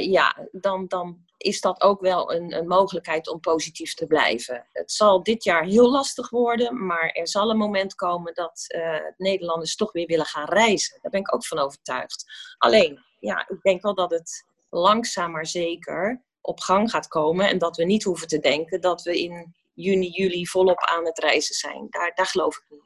ja, 0.00 0.48
dan, 0.52 0.86
dan 0.86 1.25
is 1.36 1.60
dat 1.60 1.82
ook 1.82 2.00
wel 2.00 2.32
een, 2.32 2.56
een, 2.56 2.66
mogelijkheid 2.66 3.28
om 3.28 3.40
positief 3.40 3.94
te 3.94 4.06
blijven. 4.06 4.68
Het 4.72 4.92
zal 4.92 5.22
dit 5.22 5.44
jaar 5.44 5.64
heel 5.64 5.90
lastig 5.90 6.30
worden, 6.30 6.86
maar 6.86 7.08
er 7.10 7.28
zal 7.28 7.50
een 7.50 7.56
moment 7.56 7.94
komen 7.94 8.34
dat 8.34 8.64
uh, 8.76 8.98
Nederlanders 9.16 9.76
toch 9.76 9.92
weer 9.92 10.06
willen 10.06 10.26
gaan 10.26 10.48
reizen. 10.48 10.98
Daar 11.02 11.10
ben 11.10 11.20
ik 11.20 11.34
ook 11.34 11.46
van 11.46 11.58
overtuigd. 11.58 12.24
Alleen, 12.58 13.04
ja, 13.20 13.48
ik 13.48 13.62
denk 13.62 13.82
wel 13.82 13.94
dat 13.94 14.10
het 14.10 14.44
langzaam 14.70 15.30
maar 15.30 15.46
zeker 15.46 16.24
op 16.40 16.60
gang 16.60 16.90
gaat 16.90 17.08
komen. 17.08 17.48
En 17.48 17.58
dat 17.58 17.76
we 17.76 17.84
niet 17.84 18.04
hoeven 18.04 18.28
te 18.28 18.38
denken 18.38 18.80
dat 18.80 19.02
we 19.02 19.20
in 19.20 19.54
juni, 19.74 20.08
juli 20.08 20.46
volop 20.46 20.78
aan 20.78 21.04
het 21.04 21.18
reizen 21.18 21.54
zijn. 21.54 21.86
Daar, 21.90 22.12
daar 22.14 22.26
geloof 22.26 22.56
ik 22.56 22.64
niet. 22.68 22.84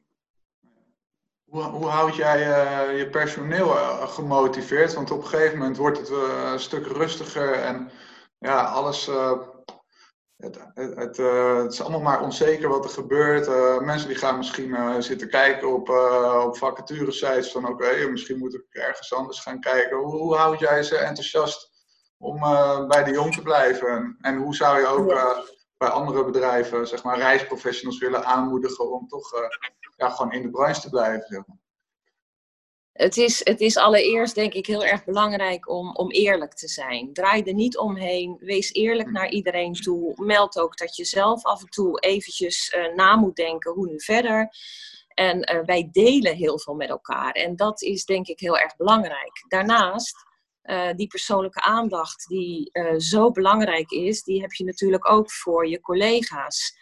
Hoe, 1.44 1.62
hoe 1.62 1.86
houd 1.86 2.16
jij 2.16 2.38
uh, 2.38 2.98
je 2.98 3.08
personeel 3.08 3.66
uh, 3.66 4.08
gemotiveerd? 4.08 4.94
Want 4.94 5.10
op 5.10 5.22
een 5.22 5.28
gegeven 5.28 5.58
moment 5.58 5.76
wordt 5.76 5.98
het 5.98 6.08
een 6.08 6.60
stuk 6.60 6.86
rustiger 6.86 7.52
en 7.52 7.90
ja, 8.40 8.64
alles. 8.64 9.06
Het, 10.36 10.58
het, 10.74 10.94
het, 10.94 11.16
het, 11.16 11.72
is 11.72 11.80
allemaal 11.80 12.00
maar 12.00 12.22
onzeker 12.22 12.68
wat 12.68 12.84
er 12.84 12.90
gebeurt. 12.90 13.48
mensen 13.84 14.08
die 14.08 14.16
gaan 14.16 14.36
misschien 14.36 15.02
zitten 15.02 15.28
kijken 15.28 15.72
op, 15.72 15.88
op 16.46 16.56
vacaturesites 16.56 17.52
van 17.52 17.68
oké, 17.68 18.08
misschien 18.08 18.38
moet 18.38 18.54
ik 18.54 18.64
ergens 18.70 19.14
anders 19.14 19.40
gaan 19.40 19.60
kijken. 19.60 19.96
Hoe, 19.96 20.16
hoe 20.16 20.36
houd 20.36 20.58
jij 20.58 20.82
ze 20.82 20.96
enthousiast 20.96 21.70
om 22.18 22.40
bij 22.88 23.04
de 23.04 23.10
jong 23.10 23.34
te 23.34 23.42
blijven? 23.42 24.16
En 24.20 24.36
hoe 24.36 24.54
zou 24.54 24.80
je 24.80 24.86
ook 24.86 25.06
bij 25.76 25.88
andere 25.88 26.24
bedrijven, 26.24 26.88
zeg 26.88 27.02
maar, 27.02 27.18
reisprofessionals 27.18 27.98
willen 27.98 28.24
aanmoedigen 28.24 28.92
om 28.92 29.08
toch 29.08 29.30
ja, 29.96 30.10
gewoon 30.10 30.32
in 30.32 30.42
de 30.42 30.50
branche 30.50 30.80
te 30.80 30.88
blijven. 30.88 31.26
Zeg 31.26 31.46
maar. 31.46 31.58
Het 33.00 33.16
is, 33.16 33.40
het 33.44 33.60
is 33.60 33.76
allereerst 33.76 34.34
denk 34.34 34.52
ik 34.52 34.66
heel 34.66 34.84
erg 34.84 35.04
belangrijk 35.04 35.68
om, 35.68 35.94
om 35.94 36.10
eerlijk 36.10 36.54
te 36.54 36.68
zijn. 36.68 37.12
Draai 37.12 37.42
er 37.42 37.54
niet 37.54 37.78
omheen. 37.78 38.36
Wees 38.40 38.72
eerlijk 38.72 39.08
mm. 39.08 39.14
naar 39.14 39.30
iedereen 39.30 39.72
toe. 39.72 40.12
Meld 40.16 40.58
ook 40.58 40.76
dat 40.76 40.96
je 40.96 41.04
zelf 41.04 41.44
af 41.44 41.60
en 41.60 41.68
toe 41.68 42.00
eventjes 42.00 42.74
uh, 42.76 42.94
na 42.94 43.16
moet 43.16 43.36
denken 43.36 43.72
hoe 43.72 43.86
nu 43.86 44.00
verder. 44.00 44.48
En 45.14 45.52
uh, 45.52 45.60
wij 45.64 45.88
delen 45.92 46.36
heel 46.36 46.58
veel 46.58 46.74
met 46.74 46.88
elkaar. 46.88 47.32
En 47.32 47.56
dat 47.56 47.82
is 47.82 48.04
denk 48.04 48.26
ik 48.26 48.40
heel 48.40 48.58
erg 48.58 48.76
belangrijk. 48.76 49.44
Daarnaast, 49.48 50.14
uh, 50.62 50.92
die 50.94 51.06
persoonlijke 51.06 51.62
aandacht 51.62 52.28
die 52.28 52.70
zo 52.96 53.30
belangrijk 53.30 53.90
is, 53.90 54.22
die 54.22 54.40
heb 54.40 54.52
je 54.52 54.64
natuurlijk 54.64 55.10
ook 55.10 55.30
voor 55.30 55.68
je 55.68 55.80
collega's. 55.80 56.78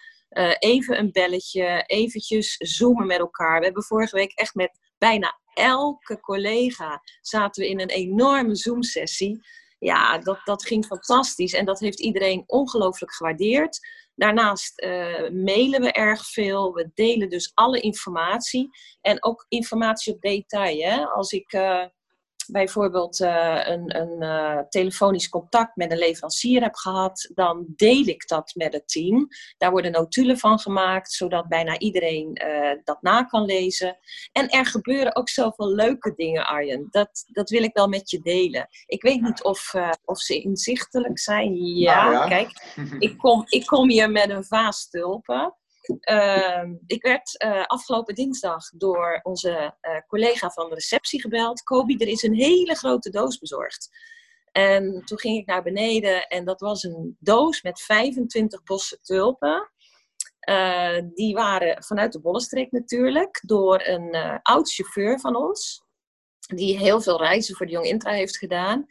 Even 0.59 0.99
een 0.99 1.13
belletje, 1.13 1.85
eventjes 1.87 2.57
zoomen 2.57 3.07
met 3.07 3.19
elkaar. 3.19 3.59
We 3.59 3.65
hebben 3.65 3.83
vorige 3.83 4.17
week 4.17 4.33
echt 4.33 4.55
met 4.55 4.79
bijna 4.99 5.39
elke 5.59 6.21
collega 6.21 7.03
zaten 7.21 7.63
we 7.63 7.69
in 7.69 7.81
een 7.81 7.91
enorme 7.91 8.55
Zoom-sessie. 8.55 9.41
Ja, 9.79 10.19
dat, 10.19 10.41
dat 10.45 10.65
ging 10.65 10.87
fantastisch 10.87 11.53
en 11.53 11.65
dat 11.65 11.81
heeft 11.81 12.01
iedereen 12.01 12.43
ongelooflijk 12.47 13.15
gewaardeerd. 13.15 13.79
Daarnaast 14.15 14.83
uh, 14.83 15.31
mailen 15.31 15.81
we 15.81 15.93
erg 15.93 16.27
veel. 16.27 16.73
We 16.73 16.91
delen 16.95 17.29
dus 17.29 17.51
alle 17.55 17.81
informatie. 17.81 18.69
En 19.01 19.25
ook 19.25 19.47
informatie 19.49 20.15
op 20.15 20.21
detail. 20.21 20.81
Hè? 20.81 21.07
Als 21.07 21.33
ik 21.33 21.53
uh, 21.53 21.85
bijvoorbeeld 22.51 23.21
uh, 23.21 23.61
een, 23.65 23.97
een 24.01 24.23
uh, 24.23 24.59
telefonisch 24.69 25.29
contact 25.29 25.77
met 25.77 25.93
een 25.93 25.99
leverancier 25.99 26.63
heb 26.63 26.75
gehad, 26.75 27.31
dan 27.35 27.65
deel 27.69 28.07
ik 28.07 28.29
dat 28.29 28.53
met 28.55 28.73
het 28.73 28.89
team. 28.89 29.29
Daar 29.59 29.71
worden 29.71 29.93
notulen 29.93 30.39
van 30.39 30.59
gemaakt, 30.59 31.13
zodat 31.13 31.49
bijna 31.49 31.79
iedereen 31.79 32.41
uh, 32.45 32.81
dat 32.85 33.03
na 33.03 33.23
kan 33.23 33.45
lezen. 33.45 33.99
En 34.33 34.49
er 34.49 34.67
gebeuren 34.67 35.17
ook 35.17 35.29
zoveel 35.29 35.75
leuke 35.75 36.13
dingen, 36.15 36.47
Arjen. 36.47 36.89
Dat, 36.91 37.25
dat 37.27 37.51
wil 37.51 37.63
ik 37.63 37.75
wel 37.75 37.89
met 37.89 38.11
je 38.11 38.21
delen. 38.21 38.69
Ik 38.87 39.03
weet 39.03 39.21
niet 39.21 39.43
of, 39.43 39.75
of 40.05 40.19
ze 40.19 40.41
inzichtelijk 40.41 41.19
zijn. 41.19 41.55
Ja, 41.57 42.11
nou 42.11 42.13
ja. 42.13 42.29
kijk, 42.29 42.75
ik 42.99 43.19
kom, 43.19 43.45
ik 43.47 43.67
kom 43.67 43.91
hier 43.91 44.11
met 44.11 44.31
een 44.31 44.45
vaas 44.45 44.89
tulpen. 44.89 45.55
Uh, 45.89 46.63
ik 46.87 47.03
werd 47.03 47.45
uh, 47.45 47.65
afgelopen 47.67 48.15
dinsdag 48.15 48.71
door 48.71 49.21
onze 49.23 49.75
uh, 49.83 49.99
collega 50.07 50.51
van 50.51 50.69
de 50.69 50.75
receptie 50.75 51.21
gebeld. 51.21 51.63
Kobi, 51.63 51.97
er 51.97 52.09
is 52.09 52.23
een 52.23 52.35
hele 52.35 52.75
grote 52.75 53.11
doos 53.11 53.39
bezorgd. 53.39 53.89
En 54.53 55.03
toen 55.05 55.19
ging 55.19 55.39
ik 55.39 55.47
naar 55.47 55.63
beneden 55.63 56.27
en 56.27 56.45
dat 56.45 56.61
was 56.61 56.83
een 56.83 57.17
doos 57.19 57.63
met 57.63 57.81
25 57.81 58.63
bossen 58.63 58.99
tulpen. 59.03 59.71
Uh, 60.49 60.99
die 61.15 61.35
waren 61.35 61.85
vanuit 61.85 62.13
de 62.13 62.21
Bollenstreek 62.21 62.73
natuurlijk, 62.73 63.41
door 63.47 63.87
een 63.87 64.41
oud 64.43 64.73
chauffeur 64.73 65.21
van 65.21 65.37
ons. 65.37 65.83
Die 66.55 66.79
heel 66.79 67.01
veel 67.01 67.19
reizen 67.19 67.57
voor 67.57 67.67
de 67.67 67.73
Jong 67.73 67.87
Intra 67.87 68.13
heeft 68.13 68.39
gedaan 68.39 68.87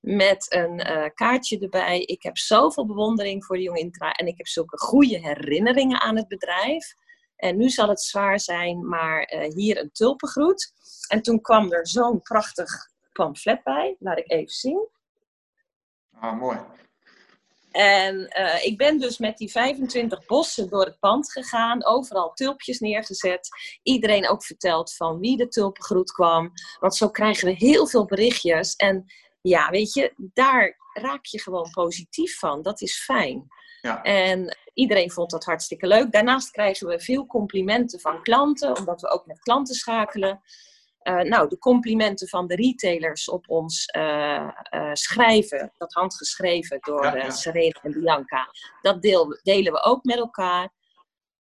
met 0.00 0.46
een 0.48 0.90
uh, 0.90 1.04
kaartje 1.14 1.58
erbij. 1.58 2.00
Ik 2.00 2.22
heb 2.22 2.38
zoveel 2.38 2.86
bewondering 2.86 3.44
voor 3.44 3.56
de 3.56 3.62
Jong 3.62 3.78
Intra 3.78 4.12
en 4.12 4.26
ik 4.26 4.36
heb 4.36 4.46
zulke 4.46 4.78
goede 4.78 5.18
herinneringen 5.18 6.00
aan 6.00 6.16
het 6.16 6.28
bedrijf. 6.28 6.94
En 7.36 7.56
nu 7.56 7.68
zal 7.68 7.88
het 7.88 8.00
zwaar 8.00 8.40
zijn, 8.40 8.88
maar 8.88 9.32
uh, 9.34 9.54
hier 9.54 9.78
een 9.78 9.90
tulpengroet. 9.92 10.72
En 11.08 11.22
toen 11.22 11.40
kwam 11.40 11.72
er 11.72 11.88
zo'n 11.88 12.22
prachtig 12.22 12.70
pamflet 13.12 13.62
bij. 13.62 13.96
Laat 13.98 14.18
ik 14.18 14.30
even 14.30 14.52
zien. 14.52 14.88
Ah, 16.12 16.38
mooi. 16.38 16.58
En 17.70 18.30
uh, 18.38 18.64
ik 18.64 18.78
ben 18.78 18.98
dus 18.98 19.18
met 19.18 19.38
die 19.38 19.50
25 19.50 20.26
bossen 20.26 20.68
door 20.68 20.84
het 20.84 20.98
pand 20.98 21.32
gegaan. 21.32 21.84
Overal 21.84 22.32
tulpjes 22.32 22.78
neergezet. 22.78 23.48
Iedereen 23.82 24.28
ook 24.28 24.44
verteld 24.44 24.94
van 24.94 25.18
wie 25.18 25.36
de 25.36 25.48
tulpengroet 25.48 26.12
kwam. 26.12 26.52
Want 26.80 26.96
zo 26.96 27.08
krijgen 27.08 27.46
we 27.46 27.54
heel 27.54 27.86
veel 27.86 28.04
berichtjes. 28.04 28.76
En 28.76 29.04
ja, 29.40 29.70
weet 29.70 29.92
je, 29.92 30.12
daar 30.16 30.76
raak 30.92 31.26
je 31.26 31.40
gewoon 31.40 31.70
positief 31.70 32.38
van. 32.38 32.62
Dat 32.62 32.80
is 32.80 33.04
fijn. 33.04 33.46
Ja. 33.80 34.02
En 34.02 34.56
iedereen 34.74 35.10
vond 35.10 35.30
dat 35.30 35.44
hartstikke 35.44 35.86
leuk. 35.86 36.12
Daarnaast 36.12 36.50
krijgen 36.50 36.86
we 36.86 37.00
veel 37.00 37.26
complimenten 37.26 38.00
van 38.00 38.22
klanten, 38.22 38.76
omdat 38.76 39.00
we 39.00 39.08
ook 39.08 39.26
met 39.26 39.40
klanten 39.40 39.74
schakelen. 39.74 40.40
Uh, 41.02 41.20
nou, 41.20 41.48
de 41.48 41.58
complimenten 41.58 42.28
van 42.28 42.46
de 42.46 42.54
retailers 42.54 43.28
op 43.28 43.48
ons 43.48 43.88
uh, 43.96 44.48
uh, 44.70 44.90
schrijven, 44.92 45.72
dat 45.78 45.92
handgeschreven 45.92 46.78
door 46.80 47.04
ja, 47.04 47.16
ja. 47.16 47.30
Serena 47.30 47.80
en 47.82 47.92
Bianca, 47.92 48.50
dat 48.80 49.02
deel, 49.02 49.38
delen 49.42 49.72
we 49.72 49.82
ook 49.82 50.04
met 50.04 50.16
elkaar. 50.16 50.72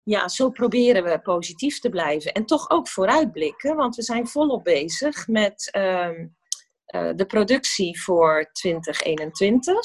Ja, 0.03 0.27
zo 0.27 0.49
proberen 0.49 1.03
we 1.03 1.21
positief 1.21 1.79
te 1.79 1.89
blijven 1.89 2.31
en 2.31 2.45
toch 2.45 2.69
ook 2.69 2.87
vooruitblikken, 2.87 3.75
want 3.75 3.95
we 3.95 4.01
zijn 4.01 4.27
volop 4.27 4.63
bezig 4.63 5.27
met 5.27 5.71
ehm, 5.71 6.27
uh, 6.95 7.09
de 7.15 7.25
productie 7.25 8.01
voor 8.01 8.49
2021. 8.51 9.77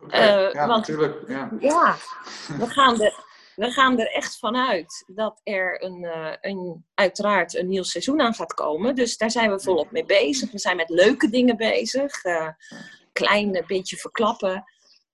Okay. 0.00 0.46
Uh, 0.46 0.52
ja, 0.52 0.66
want, 0.66 0.88
natuurlijk. 0.88 1.28
Ja. 1.28 1.50
ja, 1.60 1.96
we, 2.60 2.66
gaan 2.66 3.00
er, 3.00 3.24
we 3.56 3.70
gaan 3.70 3.98
er 3.98 4.12
echt 4.12 4.38
vanuit 4.38 5.04
dat 5.06 5.40
er 5.42 5.84
een, 5.84 6.02
uh, 6.02 6.32
een, 6.40 6.84
uiteraard 6.94 7.54
een 7.54 7.68
nieuw 7.68 7.82
seizoen 7.82 8.20
aan 8.20 8.34
gaat 8.34 8.54
komen. 8.54 8.94
Dus 8.94 9.16
daar 9.16 9.30
zijn 9.30 9.50
we 9.50 9.60
volop 9.60 9.90
mee 9.90 10.04
bezig. 10.04 10.50
We 10.50 10.58
zijn 10.58 10.76
met 10.76 10.88
leuke 10.88 11.28
dingen 11.28 11.56
bezig. 11.56 12.12
klein 13.12 13.64
beetje 13.66 13.96
verklappen. 13.96 14.64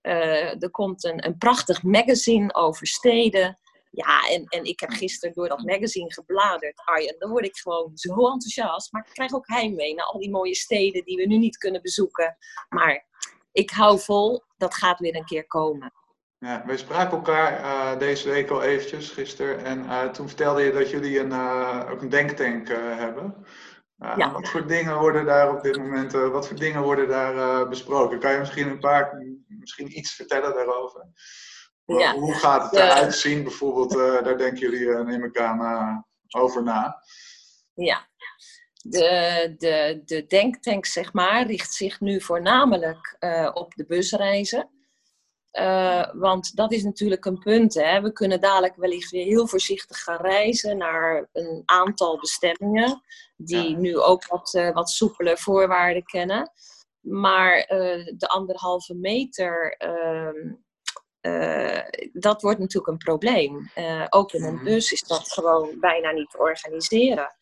er 0.01 0.71
komt 0.71 1.05
een, 1.05 1.27
een 1.27 1.39
prachtig 1.39 1.83
magazine 1.83 2.55
over 2.55 2.87
steden. 2.87 3.59
Ja, 3.91 4.29
en, 4.29 4.45
en 4.45 4.65
ik 4.65 4.81
heb 4.81 4.91
gisteren 4.91 5.35
door 5.35 5.49
dat 5.49 5.65
magazine 5.65 6.13
gebladerd, 6.13 6.83
Arjen. 6.85 7.17
Dan 7.19 7.31
word 7.31 7.45
ik 7.45 7.57
gewoon 7.57 7.91
zo 7.95 8.11
enthousiast. 8.11 8.93
Maar 8.93 9.05
ik 9.07 9.13
krijg 9.13 9.35
ook 9.35 9.49
heimwee 9.49 9.95
naar 9.95 10.07
al 10.07 10.21
die 10.21 10.31
mooie 10.31 10.55
steden 10.55 11.05
die 11.05 11.17
we 11.17 11.27
nu 11.27 11.39
niet 11.39 11.57
kunnen 11.57 11.83
bezoeken. 11.83 12.37
Maar 12.69 13.07
ik 13.53 13.71
hou 13.71 14.01
vol, 14.01 14.43
dat 14.57 14.75
gaat 14.75 14.99
weer 14.99 15.17
een 15.17 15.25
keer 15.25 15.47
komen. 15.47 15.93
Ja, 16.39 16.63
wij 16.67 16.77
spraken 16.77 17.17
elkaar 17.17 17.61
uh, 17.61 17.99
deze 17.99 18.29
week 18.29 18.51
al 18.51 18.63
eventjes, 18.63 19.11
gisteren. 19.11 19.65
En 19.65 19.85
uh, 19.85 20.05
toen 20.05 20.27
vertelde 20.27 20.63
je 20.63 20.73
dat 20.73 20.91
jullie 20.91 21.19
een, 21.19 21.31
uh, 21.31 21.89
ook 21.91 22.03
een 22.03 22.09
denktank 22.09 22.69
hebben. 22.69 23.47
Ja. 24.17 24.33
Wat 24.33 24.49
voor 24.49 24.67
dingen 24.67 24.99
worden 24.99 25.25
daar 25.25 25.57
op 25.57 25.63
dit 25.63 25.77
moment, 25.77 26.13
wat 26.13 26.49
voor 26.49 26.57
dingen 26.57 26.83
worden 26.83 27.09
daar 27.09 27.69
besproken? 27.69 28.19
Kan 28.19 28.33
je 28.33 28.39
misschien 28.39 28.69
een 28.69 28.79
paar, 28.79 29.27
misschien 29.47 29.99
iets 29.99 30.15
vertellen 30.15 30.55
daarover? 30.55 31.07
Ja. 31.99 32.15
Hoe 32.15 32.35
gaat 32.35 32.63
het 32.63 32.73
eruit 32.73 33.15
zien 33.15 33.43
bijvoorbeeld? 33.43 33.95
Uh, 33.95 34.23
daar 34.23 34.39
denken 34.39 34.59
jullie, 34.59 34.81
uh, 34.81 35.01
neem 35.01 35.25
ik 35.25 35.39
aan, 35.39 35.61
uh, 35.61 35.97
over 36.43 36.63
na. 36.63 37.03
Ja, 37.75 38.09
de, 38.83 39.55
de, 39.59 40.03
de 40.05 40.27
denktank, 40.27 40.87
zeg 40.87 41.13
maar, 41.13 41.47
richt 41.47 41.73
zich 41.73 42.01
nu 42.01 42.21
voornamelijk 42.21 43.17
op 43.53 43.75
de 43.75 43.87
busreizen. 43.87 44.71
want 46.13 46.57
dat 46.57 46.73
is 46.73 46.83
natuurlijk 46.83 47.25
een 47.25 47.39
punt. 47.39 47.75
Hè. 47.75 48.01
We 48.01 48.13
kunnen 48.13 48.41
dadelijk 48.41 48.77
wellicht 48.77 49.11
weer 49.11 49.25
heel 49.25 49.47
voorzichtig 49.47 50.03
gaan 50.03 50.21
reizen 50.21 50.77
naar 50.77 51.29
een 51.33 51.63
aantal 51.65 52.19
bestemmingen, 52.19 53.03
die 53.37 53.71
ja. 53.71 53.79
nu 53.79 53.99
ook 53.99 54.27
wat, 54.27 54.71
wat 54.73 54.91
soepeler 54.91 55.39
voorwaarden 55.39 56.05
kennen. 56.05 56.53
Maar 57.01 57.65
de 58.17 58.29
anderhalve 58.29 58.95
meter 58.95 59.75
ehm, 59.77 60.55
uh, 61.23 61.81
dat 62.13 62.43
wordt 62.43 62.59
natuurlijk 62.59 62.93
een 62.93 62.99
probleem. 62.99 63.71
Uh, 63.77 64.07
ook 64.09 64.33
in 64.33 64.45
een 64.45 64.55
mhm. 64.55 64.65
bus 64.65 64.93
is 64.93 65.03
dat 65.03 65.33
gewoon 65.33 65.77
bijna 65.81 66.11
niet 66.11 66.31
te 66.31 66.39
organiseren. 66.39 67.35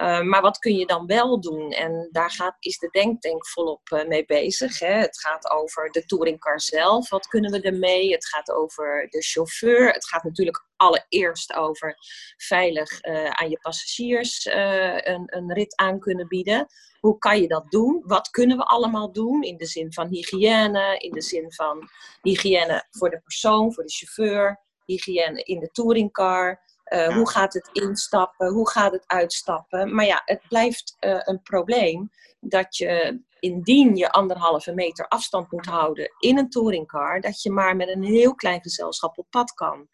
Eh, 0.00 0.20
maar 0.20 0.42
wat 0.42 0.58
kun 0.58 0.74
je 0.74 0.86
dan 0.86 1.06
wel 1.06 1.40
doen? 1.40 1.70
En 1.70 2.08
daar 2.10 2.30
gaat, 2.30 2.56
is 2.58 2.78
de 2.78 2.88
Denktank 2.90 3.48
volop 3.48 3.80
uh, 3.92 4.06
mee 4.06 4.24
bezig. 4.24 4.78
Hè? 4.78 4.92
Het 4.92 5.20
gaat 5.20 5.50
over 5.50 5.90
de 5.90 6.04
touringcar 6.04 6.60
zelf. 6.60 7.10
Wat 7.10 7.26
kunnen 7.26 7.50
we 7.50 7.60
ermee? 7.60 8.12
Het 8.12 8.26
gaat 8.26 8.50
over 8.50 9.06
de 9.10 9.22
chauffeur. 9.22 9.92
Het 9.92 10.06
gaat 10.08 10.22
natuurlijk 10.22 10.66
allereerst 10.76 11.54
over 11.54 11.96
veilig 12.36 13.04
uh, 13.04 13.30
aan 13.30 13.50
je 13.50 13.58
passagiers 13.60 14.44
een, 14.44 15.22
een 15.26 15.52
rit 15.52 15.76
aan 15.76 15.98
kunnen 15.98 16.28
bieden. 16.28 16.66
Hoe 17.00 17.18
kan 17.18 17.40
je 17.40 17.48
dat 17.48 17.70
doen? 17.70 18.02
Wat 18.06 18.30
kunnen 18.30 18.56
we 18.56 18.64
allemaal 18.64 19.12
doen? 19.12 19.42
In 19.42 19.56
de 19.56 19.66
zin 19.66 19.92
van 19.92 20.08
hygiëne, 20.08 20.96
in 20.98 21.12
de 21.12 21.22
zin 21.22 21.52
van 21.52 21.88
hygiëne 22.22 22.86
voor 22.90 23.10
de 23.10 23.20
persoon, 23.20 23.74
voor 23.74 23.84
de 23.84 23.92
chauffeur, 23.92 24.60
hygiëne 24.84 25.42
in 25.42 25.58
de 25.58 25.70
touringcar. 25.70 26.60
Uh, 26.90 27.14
Hoe 27.14 27.30
gaat 27.30 27.52
het 27.52 27.68
instappen? 27.72 28.52
Hoe 28.52 28.70
gaat 28.70 28.92
het 28.92 29.04
uitstappen? 29.06 29.94
Maar 29.94 30.06
ja, 30.06 30.22
het 30.24 30.40
blijft 30.48 30.96
uh, 31.00 31.20
een 31.24 31.42
probleem 31.42 32.10
dat 32.40 32.76
je 32.76 33.20
indien 33.40 33.96
je 33.96 34.10
anderhalve 34.10 34.74
meter 34.74 35.08
afstand 35.08 35.52
moet 35.52 35.66
houden 35.66 36.14
in 36.18 36.38
een 36.38 36.50
touringcar, 36.50 37.20
dat 37.20 37.42
je 37.42 37.50
maar 37.50 37.76
met 37.76 37.88
een 37.88 38.02
heel 38.02 38.34
klein 38.34 38.60
gezelschap 38.62 39.18
op 39.18 39.26
pad 39.30 39.52
kan. 39.52 39.88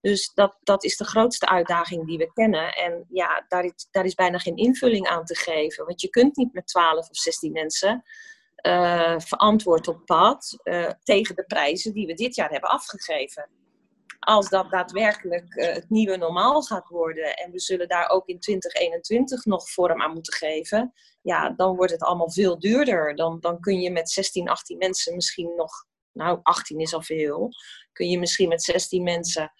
Dus 0.00 0.32
dat, 0.34 0.56
dat 0.62 0.84
is 0.84 0.96
de 0.96 1.04
grootste 1.04 1.48
uitdaging 1.48 2.06
die 2.06 2.18
we 2.18 2.32
kennen. 2.32 2.74
En 2.74 3.04
ja, 3.08 3.44
daar 3.48 3.64
is, 3.64 3.88
daar 3.90 4.04
is 4.04 4.14
bijna 4.14 4.38
geen 4.38 4.56
invulling 4.56 5.08
aan 5.08 5.24
te 5.24 5.36
geven. 5.36 5.86
Want 5.86 6.00
je 6.00 6.08
kunt 6.08 6.36
niet 6.36 6.52
met 6.52 6.66
12 6.66 7.08
of 7.08 7.16
16 7.16 7.52
mensen 7.52 8.04
uh, 8.66 9.18
verantwoord 9.18 9.88
op 9.88 10.06
pad 10.06 10.56
tegen 11.02 11.34
de 11.34 11.44
prijzen 11.46 11.92
die 11.92 12.06
we 12.06 12.14
dit 12.14 12.34
jaar 12.34 12.50
hebben 12.50 12.70
afgegeven 12.70 13.50
als 14.28 14.48
dat 14.48 14.70
daadwerkelijk 14.70 15.54
uh, 15.54 15.72
het 15.72 15.90
nieuwe 15.90 16.16
normaal 16.16 16.62
gaat 16.62 16.88
worden 16.88 17.36
en 17.36 17.50
we 17.50 17.60
zullen 17.60 17.88
daar 17.88 18.08
ook 18.08 18.26
in 18.26 18.40
2021 18.40 19.44
nog 19.44 19.70
vorm 19.70 20.02
aan 20.02 20.12
moeten 20.12 20.32
geven, 20.32 20.92
ja, 21.22 21.50
dan 21.50 21.76
wordt 21.76 21.92
het 21.92 22.02
allemaal 22.02 22.30
veel 22.30 22.58
duurder. 22.58 23.16
Dan, 23.16 23.40
dan 23.40 23.60
kun 23.60 23.80
je 23.80 23.90
met 23.90 24.10
16, 24.10 24.48
18 24.48 24.78
mensen 24.78 25.14
misschien 25.14 25.54
nog, 25.56 25.70
nou 26.12 26.40
18 26.42 26.78
is 26.78 26.94
al 26.94 27.02
veel, 27.02 27.48
kun 27.92 28.08
je 28.08 28.18
misschien 28.18 28.48
met 28.48 28.62
16 28.62 29.02
mensen, 29.02 29.52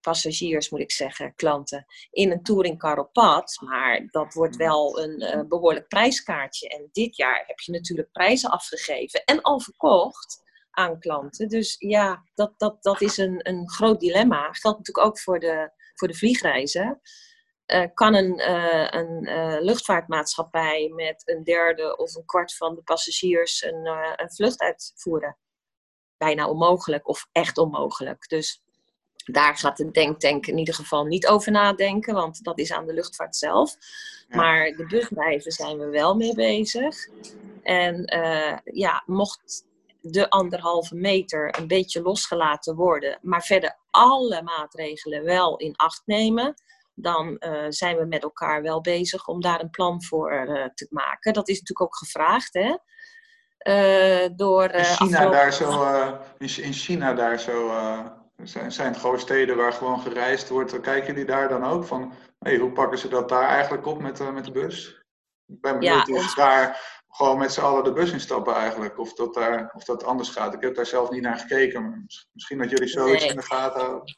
passagiers 0.00 0.70
moet 0.70 0.80
ik 0.80 0.92
zeggen, 0.92 1.34
klanten, 1.34 1.86
in 2.10 2.30
een 2.30 2.42
touringcar 2.42 2.98
op 2.98 3.12
pad. 3.12 3.58
Maar 3.64 4.08
dat 4.10 4.34
wordt 4.34 4.56
wel 4.56 5.00
een 5.00 5.22
uh, 5.22 5.48
behoorlijk 5.48 5.88
prijskaartje. 5.88 6.68
En 6.68 6.88
dit 6.92 7.16
jaar 7.16 7.44
heb 7.46 7.60
je 7.60 7.72
natuurlijk 7.72 8.12
prijzen 8.12 8.50
afgegeven 8.50 9.24
en 9.24 9.42
al 9.42 9.60
verkocht 9.60 10.46
aan 10.78 10.98
klanten. 10.98 11.48
Dus 11.48 11.76
ja, 11.78 12.24
dat, 12.34 12.52
dat, 12.56 12.82
dat 12.82 13.00
is 13.00 13.16
een, 13.16 13.40
een 13.42 13.70
groot 13.70 14.00
dilemma. 14.00 14.52
Geldt 14.52 14.78
natuurlijk 14.78 15.06
ook 15.06 15.18
voor 15.18 15.38
de, 15.38 15.70
voor 15.94 16.08
de 16.08 16.14
vliegreizen. 16.14 17.00
Uh, 17.66 17.84
kan 17.94 18.14
een, 18.14 18.38
uh, 18.38 18.86
een 18.90 19.28
uh, 19.28 19.56
luchtvaartmaatschappij 19.60 20.92
met 20.94 21.22
een 21.24 21.44
derde 21.44 21.96
of 21.96 22.14
een 22.14 22.24
kwart 22.24 22.54
van 22.54 22.74
de 22.74 22.82
passagiers 22.82 23.62
een, 23.62 23.86
een 24.16 24.32
vlucht 24.32 24.60
uitvoeren? 24.60 25.36
Bijna 26.16 26.48
onmogelijk 26.48 27.08
of 27.08 27.28
echt 27.32 27.58
onmogelijk. 27.58 28.28
Dus 28.28 28.62
daar 29.24 29.56
gaat 29.56 29.76
de 29.76 29.90
denktank 29.90 30.46
in 30.46 30.58
ieder 30.58 30.74
geval 30.74 31.04
niet 31.04 31.26
over 31.26 31.52
nadenken, 31.52 32.14
want 32.14 32.44
dat 32.44 32.58
is 32.58 32.72
aan 32.72 32.86
de 32.86 32.94
luchtvaart 32.94 33.36
zelf. 33.36 33.76
Maar 34.28 34.70
de 34.70 34.86
busbedrijven 34.86 35.52
zijn 35.52 35.78
we 35.78 35.86
wel 35.86 36.16
mee 36.16 36.34
bezig. 36.34 37.08
En 37.62 38.04
ja, 38.64 39.02
mocht 39.06 39.66
de 40.10 40.30
anderhalve 40.30 40.94
meter 40.94 41.58
een 41.58 41.66
beetje 41.66 42.02
losgelaten 42.02 42.74
worden, 42.74 43.18
maar 43.22 43.42
verder 43.42 43.78
alle 43.90 44.42
maatregelen 44.42 45.24
wel 45.24 45.56
in 45.56 45.76
acht 45.76 46.02
nemen, 46.04 46.54
dan 46.94 47.36
uh, 47.40 47.64
zijn 47.68 47.96
we 47.96 48.04
met 48.04 48.22
elkaar 48.22 48.62
wel 48.62 48.80
bezig 48.80 49.26
om 49.26 49.40
daar 49.40 49.60
een 49.60 49.70
plan 49.70 50.02
voor 50.02 50.32
uh, 50.32 50.64
te 50.74 50.86
maken. 50.90 51.32
Dat 51.32 51.48
is 51.48 51.60
natuurlijk 51.60 51.88
ook 51.88 51.96
gevraagd, 51.96 52.54
hè? 52.54 52.76
Uh, 53.68 54.28
door, 54.36 54.70
in 54.70 54.84
China 54.84 55.28
daar 55.28 55.52
zo, 55.52 56.18
in 56.38 56.72
China 56.72 57.14
daar 57.14 57.40
zo 57.40 57.70
zijn, 58.36 58.72
zijn 58.72 58.94
gewoon 58.94 59.20
steden 59.20 59.56
waar 59.56 59.72
gewoon 59.72 60.00
gereisd 60.00 60.48
wordt. 60.48 60.80
Kijken 60.80 61.06
jullie 61.06 61.24
daar 61.24 61.48
dan 61.48 61.64
ook 61.64 61.84
van, 61.84 62.12
hey, 62.38 62.56
hoe 62.56 62.72
pakken 62.72 62.98
ze 62.98 63.08
dat 63.08 63.28
daar 63.28 63.48
eigenlijk 63.48 63.86
op 63.86 64.02
met, 64.02 64.32
met 64.32 64.44
de 64.44 64.52
bus? 64.52 65.02
Ik 65.46 65.60
ben 65.60 65.78
benieuwd 65.78 66.06
ja, 66.06 66.14
of 66.14 66.34
daar 66.34 67.00
gewoon 67.18 67.38
met 67.38 67.52
z'n 67.52 67.60
allen 67.60 67.84
de 67.84 67.92
bus 67.92 68.12
instappen 68.12 68.54
eigenlijk. 68.54 68.98
Of 68.98 69.14
dat, 69.14 69.34
daar, 69.34 69.72
of 69.74 69.84
dat 69.84 70.04
anders 70.04 70.28
gaat. 70.28 70.54
Ik 70.54 70.60
heb 70.60 70.74
daar 70.74 70.86
zelf 70.86 71.10
niet 71.10 71.22
naar 71.22 71.38
gekeken. 71.38 72.06
misschien 72.32 72.58
dat 72.58 72.70
jullie 72.70 72.88
zoiets 72.88 73.22
nee. 73.22 73.30
in 73.30 73.36
de 73.36 73.42
gaten 73.42 73.80
houden. 73.80 74.16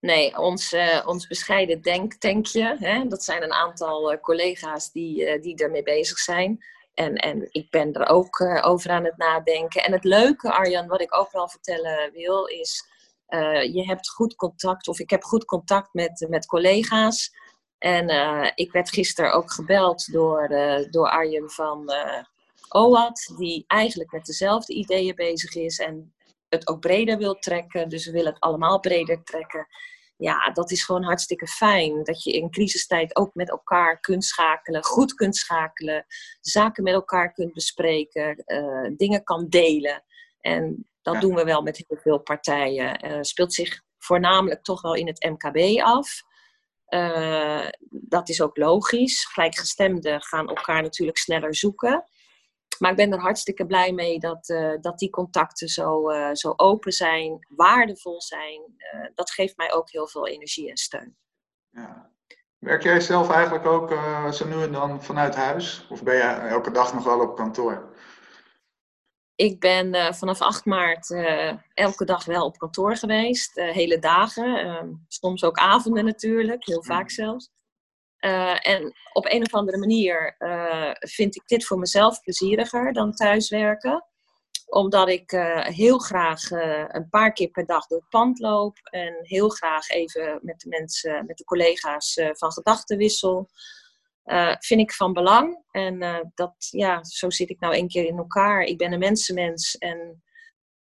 Nee, 0.00 0.38
ons, 0.38 0.72
uh, 0.72 1.02
ons 1.06 1.26
bescheiden 1.26 1.82
denktankje. 1.82 2.76
Hè, 2.78 3.06
dat 3.06 3.24
zijn 3.24 3.42
een 3.42 3.52
aantal 3.52 4.12
uh, 4.12 4.20
collega's 4.20 4.90
die, 4.90 5.34
uh, 5.34 5.42
die 5.42 5.56
ermee 5.56 5.82
bezig 5.82 6.18
zijn. 6.18 6.64
En, 6.94 7.14
en 7.14 7.48
ik 7.50 7.70
ben 7.70 7.92
er 7.92 8.06
ook 8.08 8.40
over 8.62 8.90
aan 8.90 9.04
het 9.04 9.16
nadenken. 9.16 9.84
En 9.84 9.92
het 9.92 10.04
leuke, 10.04 10.52
Arjan, 10.52 10.86
wat 10.86 11.00
ik 11.00 11.18
ook 11.18 11.32
wel 11.32 11.48
vertellen 11.48 12.12
wil, 12.12 12.46
is... 12.46 12.90
je 13.72 13.82
hebt 13.86 14.10
goed 14.10 14.34
contact, 14.34 14.88
of 14.88 14.98
ik 14.98 15.10
heb 15.10 15.22
goed 15.22 15.44
contact 15.44 15.88
met, 15.92 16.26
met 16.28 16.46
collega's 16.46 17.30
en 17.82 18.10
uh, 18.10 18.50
ik 18.54 18.72
werd 18.72 18.90
gisteren 18.90 19.32
ook 19.32 19.52
gebeld 19.52 20.12
door, 20.12 20.50
uh, 20.50 20.90
door 20.90 21.10
Arjen 21.10 21.50
van 21.50 21.92
uh, 21.92 22.22
OAT, 22.68 23.34
die 23.38 23.64
eigenlijk 23.66 24.12
met 24.12 24.24
dezelfde 24.24 24.74
ideeën 24.74 25.14
bezig 25.14 25.54
is 25.54 25.78
en 25.78 26.14
het 26.48 26.68
ook 26.68 26.80
breder 26.80 27.18
wil 27.18 27.34
trekken. 27.34 27.88
Dus 27.88 28.06
we 28.06 28.12
willen 28.12 28.32
het 28.32 28.40
allemaal 28.40 28.80
breder 28.80 29.22
trekken. 29.24 29.66
Ja, 30.16 30.50
dat 30.50 30.70
is 30.70 30.84
gewoon 30.84 31.02
hartstikke 31.02 31.46
fijn. 31.46 32.04
Dat 32.04 32.22
je 32.22 32.32
in 32.32 32.50
crisistijd 32.50 33.16
ook 33.16 33.34
met 33.34 33.50
elkaar 33.50 34.00
kunt 34.00 34.24
schakelen, 34.24 34.84
goed 34.84 35.14
kunt 35.14 35.36
schakelen, 35.36 36.06
zaken 36.40 36.82
met 36.82 36.94
elkaar 36.94 37.32
kunt 37.32 37.52
bespreken, 37.52 38.44
dingen 38.96 39.24
kan 39.24 39.48
delen. 39.48 40.04
En 40.40 40.88
dat 41.02 41.20
doen 41.20 41.34
we 41.34 41.44
wel 41.44 41.62
met 41.62 41.84
heel 41.86 41.98
veel 42.00 42.18
partijen. 42.18 43.24
speelt 43.24 43.54
zich 43.54 43.82
voornamelijk 43.98 44.62
toch 44.62 44.82
wel 44.82 44.94
in 44.94 45.06
het 45.06 45.24
MKB 45.30 45.80
af. 45.80 46.30
Uh, 46.94 47.68
dat 47.90 48.28
is 48.28 48.42
ook 48.42 48.56
logisch. 48.56 49.24
Gelijkgestemden 49.24 50.22
gaan 50.22 50.48
elkaar 50.48 50.82
natuurlijk 50.82 51.18
sneller 51.18 51.54
zoeken. 51.54 52.04
Maar 52.78 52.90
ik 52.90 52.96
ben 52.96 53.12
er 53.12 53.20
hartstikke 53.20 53.66
blij 53.66 53.92
mee 53.92 54.18
dat, 54.18 54.48
uh, 54.48 54.72
dat 54.80 54.98
die 54.98 55.10
contacten 55.10 55.68
zo, 55.68 56.10
uh, 56.10 56.28
zo 56.32 56.52
open 56.56 56.92
zijn, 56.92 57.46
waardevol 57.48 58.22
zijn. 58.22 58.60
dat 59.14 59.30
geeft 59.30 59.56
mij 59.56 59.72
ook 59.72 59.90
heel 59.90 60.08
veel 60.08 60.26
energie 60.26 60.70
en 60.70 60.76
steun. 60.76 61.16
Werk 62.58 62.82
jij 62.82 63.00
zelf 63.00 63.30
eigenlijk 63.30 63.66
ook 63.66 63.90
zo 64.32 64.46
nu 64.46 64.62
en 64.62 64.72
dan 64.72 65.02
vanuit 65.02 65.34
huis? 65.34 65.86
Of 65.90 66.02
ben 66.02 66.14
je 66.14 66.22
elke 66.22 66.70
dag 66.70 66.94
nog 66.94 67.04
wel 67.04 67.20
op 67.20 67.36
kantoor? 67.36 67.91
Ik 69.42 69.60
ben 69.60 69.94
uh, 69.94 70.12
vanaf 70.12 70.40
8 70.40 70.64
maart 70.64 71.10
uh, 71.10 71.52
elke 71.74 72.04
dag 72.04 72.24
wel 72.24 72.44
op 72.44 72.58
kantoor 72.58 72.96
geweest. 72.96 73.58
Uh, 73.58 73.70
hele 73.70 73.98
dagen. 73.98 74.56
Ehm, 74.56 74.88
soms 75.08 75.44
ook 75.44 75.58
avonden 75.58 76.04
natuurlijk. 76.04 76.66
Heel 76.66 76.82
vaak 76.82 77.10
zelfs. 77.10 77.50
en 78.60 78.94
op 79.12 79.26
een 79.26 79.42
of 79.42 79.54
andere 79.54 79.78
manier 79.78 80.36
vind 80.98 81.36
ik 81.36 81.42
dit 81.46 81.64
voor 81.64 81.78
mezelf 81.78 82.20
plezieriger 82.20 82.92
dan 82.92 83.12
thuiswerken. 83.12 84.04
Omdat 84.66 85.08
ik 85.08 85.30
heel 85.62 85.98
graag 85.98 86.50
een 86.88 87.08
paar 87.10 87.32
keer 87.32 87.48
per 87.48 87.66
dag 87.66 87.86
door 87.86 87.98
het 87.98 88.08
pand 88.08 88.38
loop. 88.38 88.78
En 88.82 89.14
heel 89.20 89.48
graag 89.48 89.88
even 89.88 90.38
met 90.42 90.60
de 90.60 90.68
mensen, 90.68 91.26
met 91.26 91.36
de 91.36 91.44
collega's 91.44 92.20
van 92.32 92.52
gedachten 92.52 92.96
wissel. 92.96 93.48
Uh, 94.24 94.54
vind 94.58 94.80
ik 94.80 94.92
van 94.92 95.12
belang. 95.12 95.62
En 95.70 96.02
uh, 96.02 96.18
dat, 96.34 96.54
ja, 96.70 97.04
zo 97.04 97.30
zit 97.30 97.50
ik 97.50 97.60
nou 97.60 97.76
een 97.76 97.88
keer 97.88 98.04
in 98.04 98.16
elkaar. 98.16 98.62
Ik 98.62 98.78
ben 98.78 98.92
een 98.92 98.98
mensenmens 98.98 99.76
en 99.76 100.22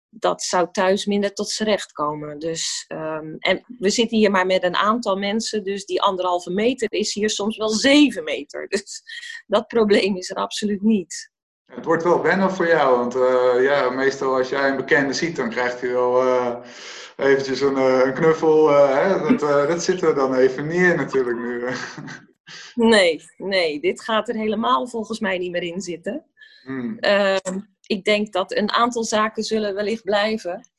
dat 0.08 0.42
zou 0.42 0.68
thuis 0.72 1.06
minder 1.06 1.32
tot 1.32 1.48
z'n 1.48 1.64
recht 1.64 1.92
komen. 1.92 2.38
Dus, 2.38 2.84
um, 2.88 3.36
en 3.38 3.64
we 3.78 3.90
zitten 3.90 4.18
hier 4.18 4.30
maar 4.30 4.46
met 4.46 4.62
een 4.62 4.76
aantal 4.76 5.16
mensen, 5.16 5.64
dus 5.64 5.84
die 5.84 6.02
anderhalve 6.02 6.50
meter 6.50 6.92
is 6.92 7.14
hier 7.14 7.30
soms 7.30 7.56
wel 7.56 7.68
zeven 7.68 8.24
meter. 8.24 8.68
Dus 8.68 9.02
dat 9.46 9.66
probleem 9.66 10.16
is 10.16 10.30
er 10.30 10.36
absoluut 10.36 10.82
niet. 10.82 11.30
Het 11.66 11.84
wordt 11.84 12.02
wel 12.02 12.22
wennen 12.22 12.50
voor 12.50 12.66
jou, 12.66 12.98
want 12.98 13.14
uh, 13.14 13.62
ja, 13.62 13.90
meestal 13.90 14.36
als 14.36 14.48
jij 14.48 14.68
een 14.68 14.76
bekende 14.76 15.12
ziet, 15.12 15.36
dan 15.36 15.50
krijgt 15.50 15.80
hij 15.80 15.90
wel 15.90 16.22
eventjes 17.16 17.60
een, 17.60 18.14
knuffel. 18.14 18.68
Hè? 18.68 19.18
Dat, 19.18 19.68
dat 19.68 19.82
zit 19.82 20.02
er 20.02 20.14
dan 20.14 20.34
even 20.34 20.70
in 20.70 20.96
natuurlijk 20.96 21.38
nu. 21.38 21.64
Nee, 22.74 23.22
nee, 23.36 23.80
dit 23.80 24.02
gaat 24.02 24.28
er 24.28 24.34
helemaal 24.34 24.86
volgens 24.86 25.20
mij 25.20 25.38
niet 25.38 25.50
meer 25.50 25.62
in 25.62 25.80
zitten. 25.80 26.24
Hmm. 26.62 26.98
Ehm, 26.98 27.60
ik 27.86 28.04
denk 28.04 28.32
dat 28.32 28.56
een 28.56 28.72
aantal 28.72 29.04
zaken 29.04 29.42
zullen 29.42 29.74
wellicht 29.74 30.04
blijven. 30.04 30.70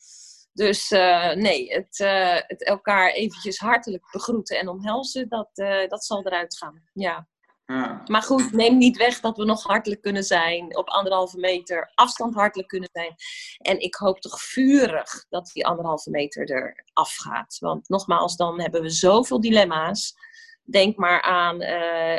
Dus 0.54 0.92
uh, 0.92 1.34
nee, 1.34 1.74
het, 1.74 2.00
uh, 2.00 2.40
het, 2.48 2.64
elkaar 2.64 3.12
eventjes 3.12 3.58
hartelijk 3.58 4.12
begroeten 4.12 4.60
en 4.60 4.68
omhelzen, 4.68 5.30
dat, 5.30 5.50
uh, 5.54 5.88
dat 5.88 6.06
zal 6.06 6.26
eruit 6.26 6.58
gaan. 6.58 6.84
Ja. 6.94 7.28
ja. 7.66 8.02
Maar 8.06 8.22
goed, 8.22 8.52
neem 8.52 8.78
niet 8.78 8.98
weg 8.98 9.20
dat 9.20 9.38
we 9.38 9.46
nog 9.46 9.64
hartelijk 9.64 10.02
kunnen 10.02 10.24
zijn, 10.24 10.78
op 10.78 10.90
anderhalve 10.90 11.38
meter 11.38 11.92
afstand 11.96 12.36
hartelijk 12.36 12.70
kunnen 12.70 12.90
zijn. 12.92 13.16
En 13.58 13.80
ik 13.80 13.96
hoop 13.96 14.20
toch 14.20 14.42
vurig 14.42 15.26
dat 15.30 15.50
die 15.54 15.66
anderhalve 15.66 16.10
meter 16.10 16.50
er 16.50 16.84
afgaat. 16.94 17.58
Want 17.60 17.90
nogmaals, 17.90 18.36
dan 18.36 18.62
hebben 18.62 18.82
we 18.82 18.90
zoveel 18.90 19.42
dilemma's 19.42 20.16
Denk 20.63 20.97
maar 20.97 21.21
aan 21.21 21.62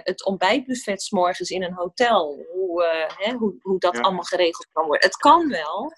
het 0.04 0.24
ontbijtbuffet 0.24 1.02
s 1.02 1.10
morgens 1.10 1.50
in 1.50 1.62
een 1.62 1.74
hotel. 1.74 2.46
Hoe, 2.52 2.84
hè, 3.16 3.32
hoe, 3.32 3.54
hoe 3.60 3.78
dat 3.78 4.00
allemaal 4.00 4.22
geregeld 4.22 4.68
kan 4.72 4.86
worden. 4.86 5.08
Het 5.08 5.16
kan 5.16 5.48
wel, 5.48 5.92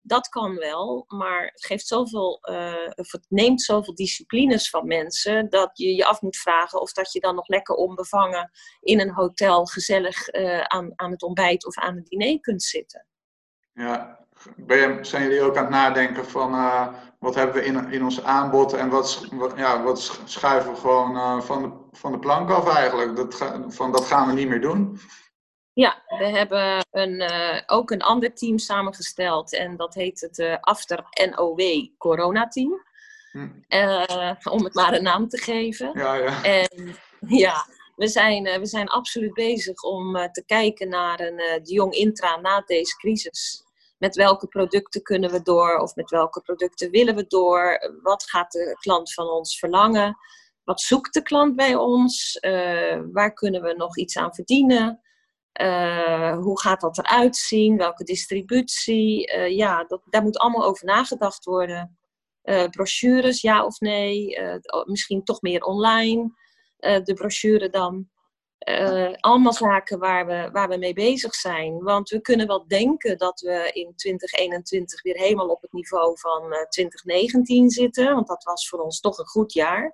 dat 0.00 0.28
kan 0.28 0.56
wel, 0.56 1.04
maar 1.06 1.44
het, 1.44 1.64
geeft 1.64 1.86
zoveel, 1.86 2.38
uh, 2.50 2.90
of 2.94 3.12
het 3.12 3.26
neemt 3.28 3.62
zoveel 3.62 3.94
disciplines 3.94 4.70
van 4.70 4.86
mensen 4.86 5.48
dat 5.50 5.70
je 5.72 5.94
je 5.94 6.04
af 6.04 6.20
moet 6.20 6.36
vragen 6.36 6.80
of 6.80 6.92
dat 6.92 7.12
je 7.12 7.20
dan 7.20 7.34
nog 7.34 7.48
lekker 7.48 7.74
onbevangen 7.74 8.50
in 8.80 9.00
een 9.00 9.12
hotel 9.12 9.64
gezellig 9.66 10.28
aan, 10.62 10.92
aan 10.96 11.10
het 11.10 11.22
ontbijt 11.22 11.66
of 11.66 11.78
aan 11.78 11.96
het 11.96 12.06
diner 12.06 12.40
kunt 12.40 12.62
zitten. 12.62 13.06
Ja, 13.72 14.26
ben 14.56 15.06
zijn 15.06 15.22
jullie 15.22 15.40
ook 15.40 15.56
aan 15.56 15.64
het 15.64 15.72
nadenken 15.72 16.26
van 16.26 16.54
uh, 16.54 16.88
wat 17.18 17.34
hebben 17.34 17.56
we 17.56 17.64
in, 17.64 17.92
in 17.92 18.04
ons 18.04 18.22
aanbod 18.22 18.72
en 18.72 18.88
wat, 18.88 19.26
wat, 19.30 19.52
ja, 19.56 19.82
wat 19.82 20.20
schuiven 20.24 20.72
we 20.72 20.78
gewoon 20.78 21.42
van, 21.42 21.62
de, 21.62 21.98
van 21.98 22.12
de 22.12 22.18
plank 22.18 22.50
af 22.50 22.76
eigenlijk? 22.76 23.16
Dat, 23.16 23.34
van, 23.68 23.92
dat 23.92 24.04
gaan 24.04 24.26
we 24.26 24.32
niet 24.32 24.48
meer 24.48 24.60
doen. 24.60 25.00
Ja, 25.72 26.02
we 26.18 26.24
hebben 26.24 26.86
een, 26.90 27.20
uh, 27.20 27.60
ook 27.66 27.90
een 27.90 28.02
ander 28.02 28.34
team 28.34 28.58
samengesteld 28.58 29.54
en 29.54 29.76
dat 29.76 29.94
heet 29.94 30.20
het 30.20 30.58
After 30.60 31.04
NOW 31.30 31.86
Corona 31.98 32.48
Team. 32.48 32.86
Hm. 33.32 33.48
Om 34.50 34.64
het 34.64 34.74
maar 34.74 34.92
een 34.92 35.02
naam 35.02 35.28
te 35.28 35.38
geven. 35.38 35.90
Ja, 35.94 36.14
ja. 36.14 36.44
En 36.44 36.96
ja, 37.26 37.66
we 37.96 38.08
zijn, 38.08 38.42
we 38.42 38.66
zijn 38.66 38.88
absoluut 38.88 39.34
bezig 39.34 39.82
om 39.82 40.12
te 40.32 40.42
kijken 40.46 40.88
naar 40.88 41.20
een 41.20 41.36
de 41.36 41.72
Jong 41.72 41.92
Intra 41.92 42.36
na 42.36 42.62
deze 42.66 42.96
crisis. 42.96 43.67
Met 43.98 44.16
welke 44.16 44.46
producten 44.46 45.02
kunnen 45.02 45.30
we 45.30 45.42
door 45.42 45.78
of 45.78 45.94
met 45.94 46.10
welke 46.10 46.40
producten 46.40 46.90
willen 46.90 47.14
we 47.14 47.26
door? 47.26 47.92
Wat 48.02 48.22
gaat 48.22 48.52
de 48.52 48.76
klant 48.80 49.12
van 49.12 49.28
ons 49.28 49.58
verlangen? 49.58 50.16
Wat 50.64 50.80
zoekt 50.80 51.14
de 51.14 51.22
klant 51.22 51.56
bij 51.56 51.74
ons? 51.74 52.38
waar 53.12 53.32
kunnen 53.32 53.62
we 53.62 53.74
nog 53.74 53.96
iets 53.96 54.16
aan 54.16 54.34
verdienen? 54.34 55.00
Uh, 55.60 56.38
hoe 56.38 56.60
gaat 56.60 56.80
dat 56.80 56.98
eruit 56.98 57.36
zien? 57.36 57.76
Welke 57.76 58.04
distributie? 58.04 59.36
Uh, 59.36 59.56
ja, 59.56 59.84
dat, 59.84 60.02
daar 60.04 60.22
moet 60.22 60.38
allemaal 60.38 60.64
over 60.64 60.84
nagedacht 60.84 61.44
worden. 61.44 61.98
Brochures, 62.70 63.40
ja 63.40 63.64
of 63.64 63.80
nee? 63.80 64.38
misschien 64.84 65.24
toch 65.24 65.40
meer 65.40 65.62
online, 65.62 66.30
de 66.78 67.12
brochure 67.14 67.68
dan. 67.70 68.08
Allemaal 69.20 69.52
zaken 69.52 69.98
waar 69.98 70.26
we, 70.26 70.48
waar 70.52 70.68
we 70.68 70.76
mee 70.76 70.92
bezig 70.92 71.34
zijn. 71.34 71.82
Want 71.82 72.08
we 72.08 72.20
kunnen 72.20 72.46
wel 72.46 72.66
denken 72.66 73.18
dat 73.18 73.40
we 73.40 73.70
in 73.72 73.92
2021 73.96 75.02
weer 75.02 75.16
helemaal 75.16 75.48
op 75.48 75.62
het 75.62 75.72
niveau 75.72 76.18
van 76.18 76.42
2019 76.68 77.70
zitten. 77.70 78.14
Want 78.14 78.26
dat 78.26 78.44
was 78.44 78.68
voor 78.68 78.78
ons 78.78 79.00
toch 79.00 79.18
een 79.18 79.26
goed 79.26 79.52
jaar. 79.52 79.92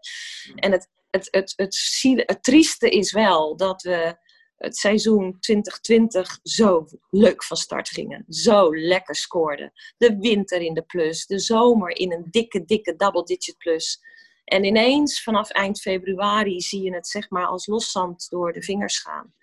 En 0.55 0.73
het, 0.73 0.89
het, 1.11 1.29
het, 1.31 1.53
het, 1.57 2.01
het, 2.03 2.23
het 2.27 2.43
trieste 2.43 2.89
is 2.89 3.13
wel 3.13 3.57
dat 3.57 3.83
we 3.83 4.17
het 4.57 4.77
seizoen 4.77 5.37
2020 5.41 6.39
zo 6.43 6.87
leuk 7.11 7.45
van 7.45 7.57
start 7.57 7.89
gingen. 7.89 8.25
Zo 8.29 8.77
lekker 8.77 9.15
scoorden. 9.15 9.73
De 9.97 10.17
winter 10.19 10.61
in 10.61 10.75
de 10.75 10.83
plus, 10.83 11.27
de 11.27 11.39
zomer 11.39 11.97
in 11.97 12.13
een 12.13 12.27
dikke, 12.31 12.65
dikke 12.65 12.97
double 12.97 13.25
digit 13.25 13.59
plus. 13.59 14.01
En 14.45 14.65
ineens 14.65 15.23
vanaf 15.23 15.51
eind 15.51 15.81
februari 15.81 16.61
zie 16.61 16.83
je 16.83 16.95
het 16.95 17.07
zeg 17.07 17.31
maar 17.31 17.47
als 17.47 17.67
loszand 17.67 18.27
door 18.31 18.53
de 18.53 18.63
vingers 18.63 18.99
gaan. 18.99 19.35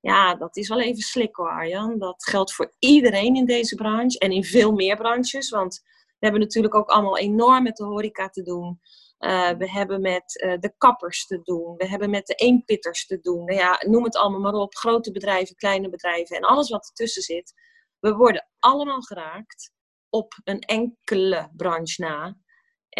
Ja, 0.00 0.34
dat 0.34 0.56
is 0.56 0.68
wel 0.68 0.80
even 0.80 1.02
slik 1.02 1.36
hoor 1.36 1.50
Arjan. 1.50 1.98
Dat 1.98 2.24
geldt 2.24 2.52
voor 2.52 2.74
iedereen 2.78 3.36
in 3.36 3.46
deze 3.46 3.74
branche 3.74 4.18
en 4.18 4.30
in 4.30 4.44
veel 4.44 4.72
meer 4.72 4.96
branches. 4.96 5.50
Want 5.50 5.80
we 5.84 6.26
hebben 6.26 6.40
natuurlijk 6.40 6.74
ook 6.74 6.88
allemaal 6.88 7.18
enorm 7.18 7.62
met 7.62 7.76
de 7.76 7.84
horeca 7.84 8.28
te 8.28 8.42
doen. 8.42 8.80
Uh, 9.18 9.50
we 9.50 9.70
hebben 9.70 10.00
met 10.00 10.42
uh, 10.44 10.58
de 10.58 10.74
kappers 10.76 11.26
te 11.26 11.40
doen. 11.42 11.76
We 11.76 11.88
hebben 11.88 12.10
met 12.10 12.26
de 12.26 12.34
eenpitters 12.34 13.06
te 13.06 13.20
doen. 13.20 13.44
Nou 13.44 13.58
ja, 13.58 13.82
noem 13.86 14.04
het 14.04 14.16
allemaal 14.16 14.40
maar 14.40 14.60
op. 14.60 14.74
Grote 14.74 15.12
bedrijven, 15.12 15.56
kleine 15.56 15.88
bedrijven 15.88 16.36
en 16.36 16.42
alles 16.42 16.68
wat 16.68 16.86
ertussen 16.88 17.22
zit. 17.22 17.54
We 17.98 18.14
worden 18.14 18.48
allemaal 18.58 19.00
geraakt 19.00 19.72
op 20.08 20.40
een 20.44 20.60
enkele 20.60 21.50
branche 21.56 22.02
na. 22.02 22.36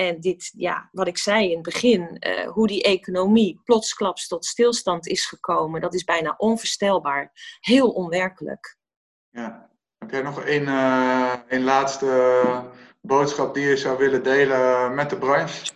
En 0.01 0.21
dit, 0.21 0.53
ja, 0.57 0.89
wat 0.93 1.07
ik 1.07 1.19
zei 1.19 1.49
in 1.49 1.55
het 1.55 1.63
begin, 1.63 2.17
uh, 2.21 2.49
hoe 2.49 2.67
die 2.67 2.83
economie 2.83 3.61
plotsklaps 3.65 4.29
tot 4.29 4.45
stilstand 4.45 5.07
is 5.07 5.27
gekomen, 5.27 5.81
dat 5.81 5.95
is 5.95 6.05
bijna 6.05 6.35
onvoorstelbaar. 6.37 7.33
Heel 7.61 7.91
onwerkelijk. 7.91 8.77
Ja. 9.31 9.69
Heb 9.99 10.11
jij 10.11 10.23
nog 10.23 10.47
een, 10.47 10.67
een 11.49 11.65
laatste 11.65 12.65
boodschap 13.01 13.55
die 13.55 13.67
je 13.67 13.77
zou 13.77 13.99
willen 13.99 14.23
delen 14.23 14.95
met 14.95 15.11
de 15.11 15.19
branche? 15.19 15.73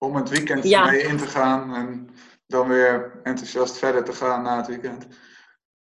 om 0.00 0.16
het 0.16 0.28
weekend 0.28 0.64
mee 0.64 1.02
in 1.02 1.16
te 1.16 1.26
gaan 1.26 1.74
en 1.74 2.08
dan 2.46 2.68
weer 2.68 3.20
enthousiast 3.22 3.78
verder 3.78 4.04
te 4.04 4.12
gaan 4.12 4.42
na 4.42 4.56
het 4.56 4.66
weekend? 4.66 5.06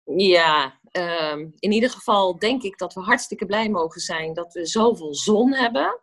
Ja, 0.04 0.78
ehm, 0.90 1.38
in 1.58 1.72
ieder 1.72 1.90
geval 1.90 2.38
denk 2.38 2.62
ik 2.62 2.78
dat 2.78 2.94
we 2.94 3.00
hartstikke 3.00 3.46
blij 3.46 3.70
mogen 3.70 4.00
zijn 4.00 4.34
dat 4.34 4.52
we 4.52 4.66
zoveel 4.66 5.14
zon 5.14 5.52
hebben. 5.52 6.00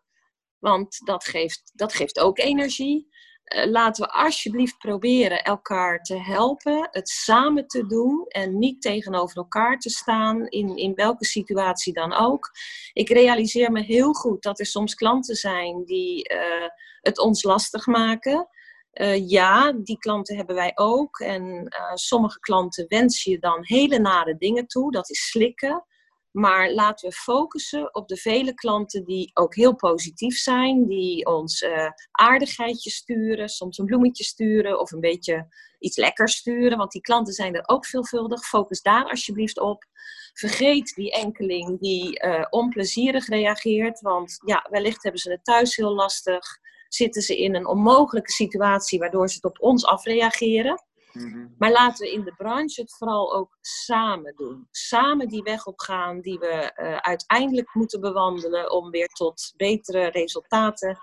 Want 0.59 0.97
dat 1.05 1.23
geeft, 1.23 1.71
dat 1.73 1.93
geeft 1.93 2.19
ook 2.19 2.39
energie. 2.39 3.07
Uh, 3.55 3.65
laten 3.65 4.05
we 4.05 4.11
alsjeblieft 4.11 4.77
proberen 4.77 5.43
elkaar 5.43 6.01
te 6.01 6.17
helpen, 6.21 6.87
het 6.91 7.09
samen 7.09 7.67
te 7.67 7.85
doen 7.85 8.25
en 8.27 8.57
niet 8.57 8.81
tegenover 8.81 9.37
elkaar 9.37 9.79
te 9.79 9.89
staan 9.89 10.47
in, 10.47 10.75
in 10.75 10.93
welke 10.93 11.25
situatie 11.25 11.93
dan 11.93 12.13
ook. 12.13 12.51
Ik 12.93 13.09
realiseer 13.09 13.71
me 13.71 13.81
heel 13.81 14.13
goed 14.13 14.41
dat 14.41 14.59
er 14.59 14.65
soms 14.65 14.93
klanten 14.95 15.35
zijn 15.35 15.85
die 15.85 16.33
uh, 16.33 16.67
het 17.01 17.19
ons 17.19 17.43
lastig 17.43 17.85
maken. 17.85 18.47
Uh, 18.93 19.29
ja, 19.29 19.71
die 19.71 19.97
klanten 19.97 20.35
hebben 20.35 20.55
wij 20.55 20.71
ook. 20.75 21.19
En 21.19 21.67
sommige 21.93 22.39
klanten 22.39 22.85
wensen 22.87 23.31
je 23.31 23.39
dan 23.39 23.57
hele 23.61 23.99
nare 23.99 24.37
dingen 24.37 24.67
toe. 24.67 24.91
Dat 24.91 25.09
is 25.09 25.29
slikken. 25.29 25.85
Maar 26.31 26.71
laten 26.71 27.09
we 27.09 27.15
focussen 27.15 27.95
op 27.95 28.07
de 28.07 28.17
vele 28.17 28.53
klanten 28.53 29.05
die 29.05 29.31
ook 29.33 29.55
heel 29.55 29.75
positief 29.75 30.37
zijn, 30.37 30.87
die 30.87 31.25
ons 31.25 31.61
uh, 31.61 31.89
aardigheidjes 32.11 32.95
sturen, 32.95 33.49
soms 33.49 33.77
een 33.77 33.85
bloemetje 33.85 34.23
sturen 34.23 34.79
of 34.79 34.91
een 34.91 34.99
beetje 34.99 35.47
iets 35.79 35.97
lekkers 35.97 36.35
sturen, 36.35 36.77
want 36.77 36.91
die 36.91 37.01
klanten 37.01 37.33
zijn 37.33 37.55
er 37.55 37.67
ook 37.67 37.85
veelvuldig. 37.85 38.45
Focus 38.45 38.81
daar 38.81 39.09
alsjeblieft 39.09 39.59
op. 39.59 39.85
Vergeet 40.33 40.95
die 40.95 41.11
enkeling 41.11 41.79
die 41.79 42.23
uh, 42.23 42.45
onplezierig 42.49 43.27
reageert, 43.27 44.01
want 44.01 44.39
ja, 44.45 44.67
wellicht 44.69 45.03
hebben 45.03 45.21
ze 45.21 45.31
het 45.31 45.43
thuis 45.43 45.75
heel 45.75 45.93
lastig, 45.93 46.57
zitten 46.87 47.21
ze 47.21 47.37
in 47.37 47.55
een 47.55 47.67
onmogelijke 47.67 48.31
situatie 48.31 48.99
waardoor 48.99 49.29
ze 49.29 49.35
het 49.35 49.45
op 49.45 49.61
ons 49.61 49.85
afreageren. 49.85 50.83
Mhm. 51.21 51.47
Maar 51.57 51.71
laten 51.71 52.05
we 52.05 52.13
in 52.13 52.23
de 52.23 52.33
branche 52.37 52.81
het 52.81 52.95
vooral 52.95 53.33
ook 53.33 53.57
samen 53.61 54.35
doen. 54.35 54.67
Samen 54.71 55.27
die 55.27 55.43
weg 55.43 55.65
op 55.65 55.79
gaan 55.79 56.21
die 56.21 56.39
we 56.39 56.73
uh, 56.75 56.97
uiteindelijk 56.97 57.73
moeten 57.73 58.01
bewandelen 58.01 58.71
om 58.71 58.89
weer 58.89 59.07
tot 59.07 59.53
betere 59.57 60.05
resultaten 60.05 60.97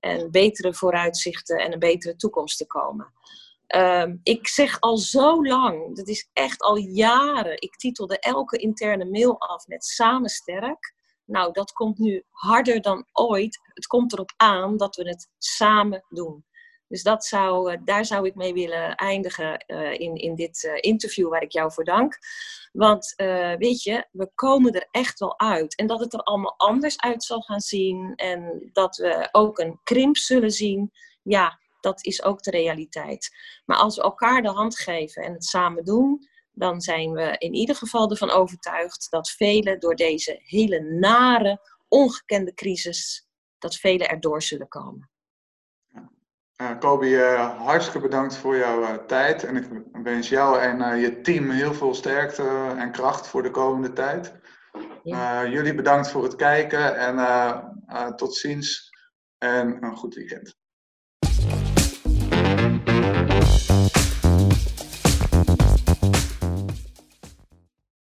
en 0.00 0.30
betere 0.30 0.74
vooruitzichten 0.74 1.58
en 1.58 1.72
een 1.72 1.78
betere 1.78 2.16
toekomst 2.16 2.58
te 2.58 2.66
komen. 2.66 3.12
Uh, 3.76 4.04
ik 4.22 4.48
zeg 4.48 4.80
al 4.80 4.96
zo 4.96 5.44
lang, 5.44 5.96
dat 5.96 6.08
is 6.08 6.28
echt 6.32 6.60
al 6.60 6.76
jaren, 6.76 7.60
ik 7.60 7.76
titelde 7.76 8.18
elke 8.18 8.56
interne 8.56 9.04
mail 9.04 9.40
af 9.40 9.66
met 9.66 9.84
samen 9.84 10.28
sterk. 10.28 10.94
Nou, 11.24 11.52
dat 11.52 11.72
komt 11.72 11.98
nu 11.98 12.24
harder 12.30 12.80
dan 12.80 13.06
ooit. 13.12 13.60
Het 13.74 13.86
komt 13.86 14.12
erop 14.12 14.32
aan 14.36 14.76
dat 14.76 14.96
we 14.96 15.08
het 15.08 15.28
samen 15.38 16.04
doen. 16.08 16.44
Dus 16.90 17.02
dat 17.02 17.24
zou, 17.24 17.72
eh, 17.72 17.78
daar 17.84 18.04
zou 18.04 18.26
ik 18.26 18.34
mee 18.34 18.52
willen 18.52 18.94
eindigen 18.94 19.64
uh, 19.66 19.92
in, 19.92 20.14
in 20.14 20.34
dit 20.34 20.62
uh, 20.62 20.72
interview 20.80 21.28
waar 21.28 21.42
ik 21.42 21.52
jou 21.52 21.72
voor 21.72 21.84
dank. 21.84 22.18
Want 22.72 23.14
weet 23.58 23.82
je, 23.82 24.06
we 24.12 24.30
komen 24.34 24.72
er 24.72 24.88
echt 24.90 25.18
wel 25.18 25.38
uit. 25.38 25.76
En 25.76 25.86
dat 25.86 26.00
het 26.00 26.12
er 26.12 26.20
allemaal 26.20 26.54
anders 26.56 27.00
uit 27.00 27.24
zal 27.24 27.40
gaan 27.40 27.60
zien. 27.60 28.12
En 28.14 28.70
dat 28.72 28.96
we 28.96 29.28
ook 29.32 29.58
een 29.58 29.80
krimp 29.82 30.16
zullen 30.16 30.50
zien. 30.50 30.90
Ja, 31.22 31.58
dat 31.80 32.04
is 32.04 32.22
ook 32.22 32.42
de 32.42 32.50
realiteit. 32.50 33.30
Maar 33.64 33.76
als 33.76 33.96
we 33.96 34.02
elkaar 34.02 34.42
de 34.42 34.48
hand 34.48 34.78
geven 34.78 35.22
en 35.22 35.32
het 35.32 35.44
samen 35.44 35.84
doen, 35.84 36.28
dan 36.52 36.80
zijn 36.80 37.12
we 37.12 37.34
in 37.38 37.54
ieder 37.54 37.76
geval 37.76 38.10
ervan 38.10 38.30
overtuigd 38.30 39.06
dat 39.10 39.30
velen 39.30 39.80
door 39.80 39.94
deze 39.94 40.40
hele 40.42 40.80
nare, 40.80 41.60
ongekende 41.88 42.54
crisis, 42.54 43.26
dat 43.58 43.76
velen 43.76 44.08
erdoor 44.08 44.42
zullen 44.42 44.68
komen. 44.68 45.09
Uh, 46.60 46.78
Kobi, 46.78 47.14
uh, 47.14 47.58
hartstikke 47.58 48.00
bedankt 48.00 48.36
voor 48.36 48.56
jouw 48.56 48.82
uh, 48.82 48.94
tijd. 48.94 49.44
En 49.44 49.56
ik 49.56 49.66
wens 50.02 50.28
jou 50.28 50.60
en 50.60 50.98
je 50.98 51.20
team 51.20 51.50
heel 51.50 51.74
veel 51.74 51.94
sterkte 51.94 52.74
en 52.76 52.92
kracht 52.92 53.26
voor 53.26 53.42
de 53.42 53.50
komende 53.50 53.92
tijd. 53.92 54.38
Ja. 55.02 55.46
jullie 55.46 55.74
bedankt 55.74 56.10
voor 56.10 56.22
het 56.22 56.36
kijken 56.36 56.96
en 56.96 58.16
tot 58.16 58.34
ziens 58.34 58.90
en 59.38 59.84
een 59.84 59.96
goed 59.96 60.14
weekend. 60.14 60.59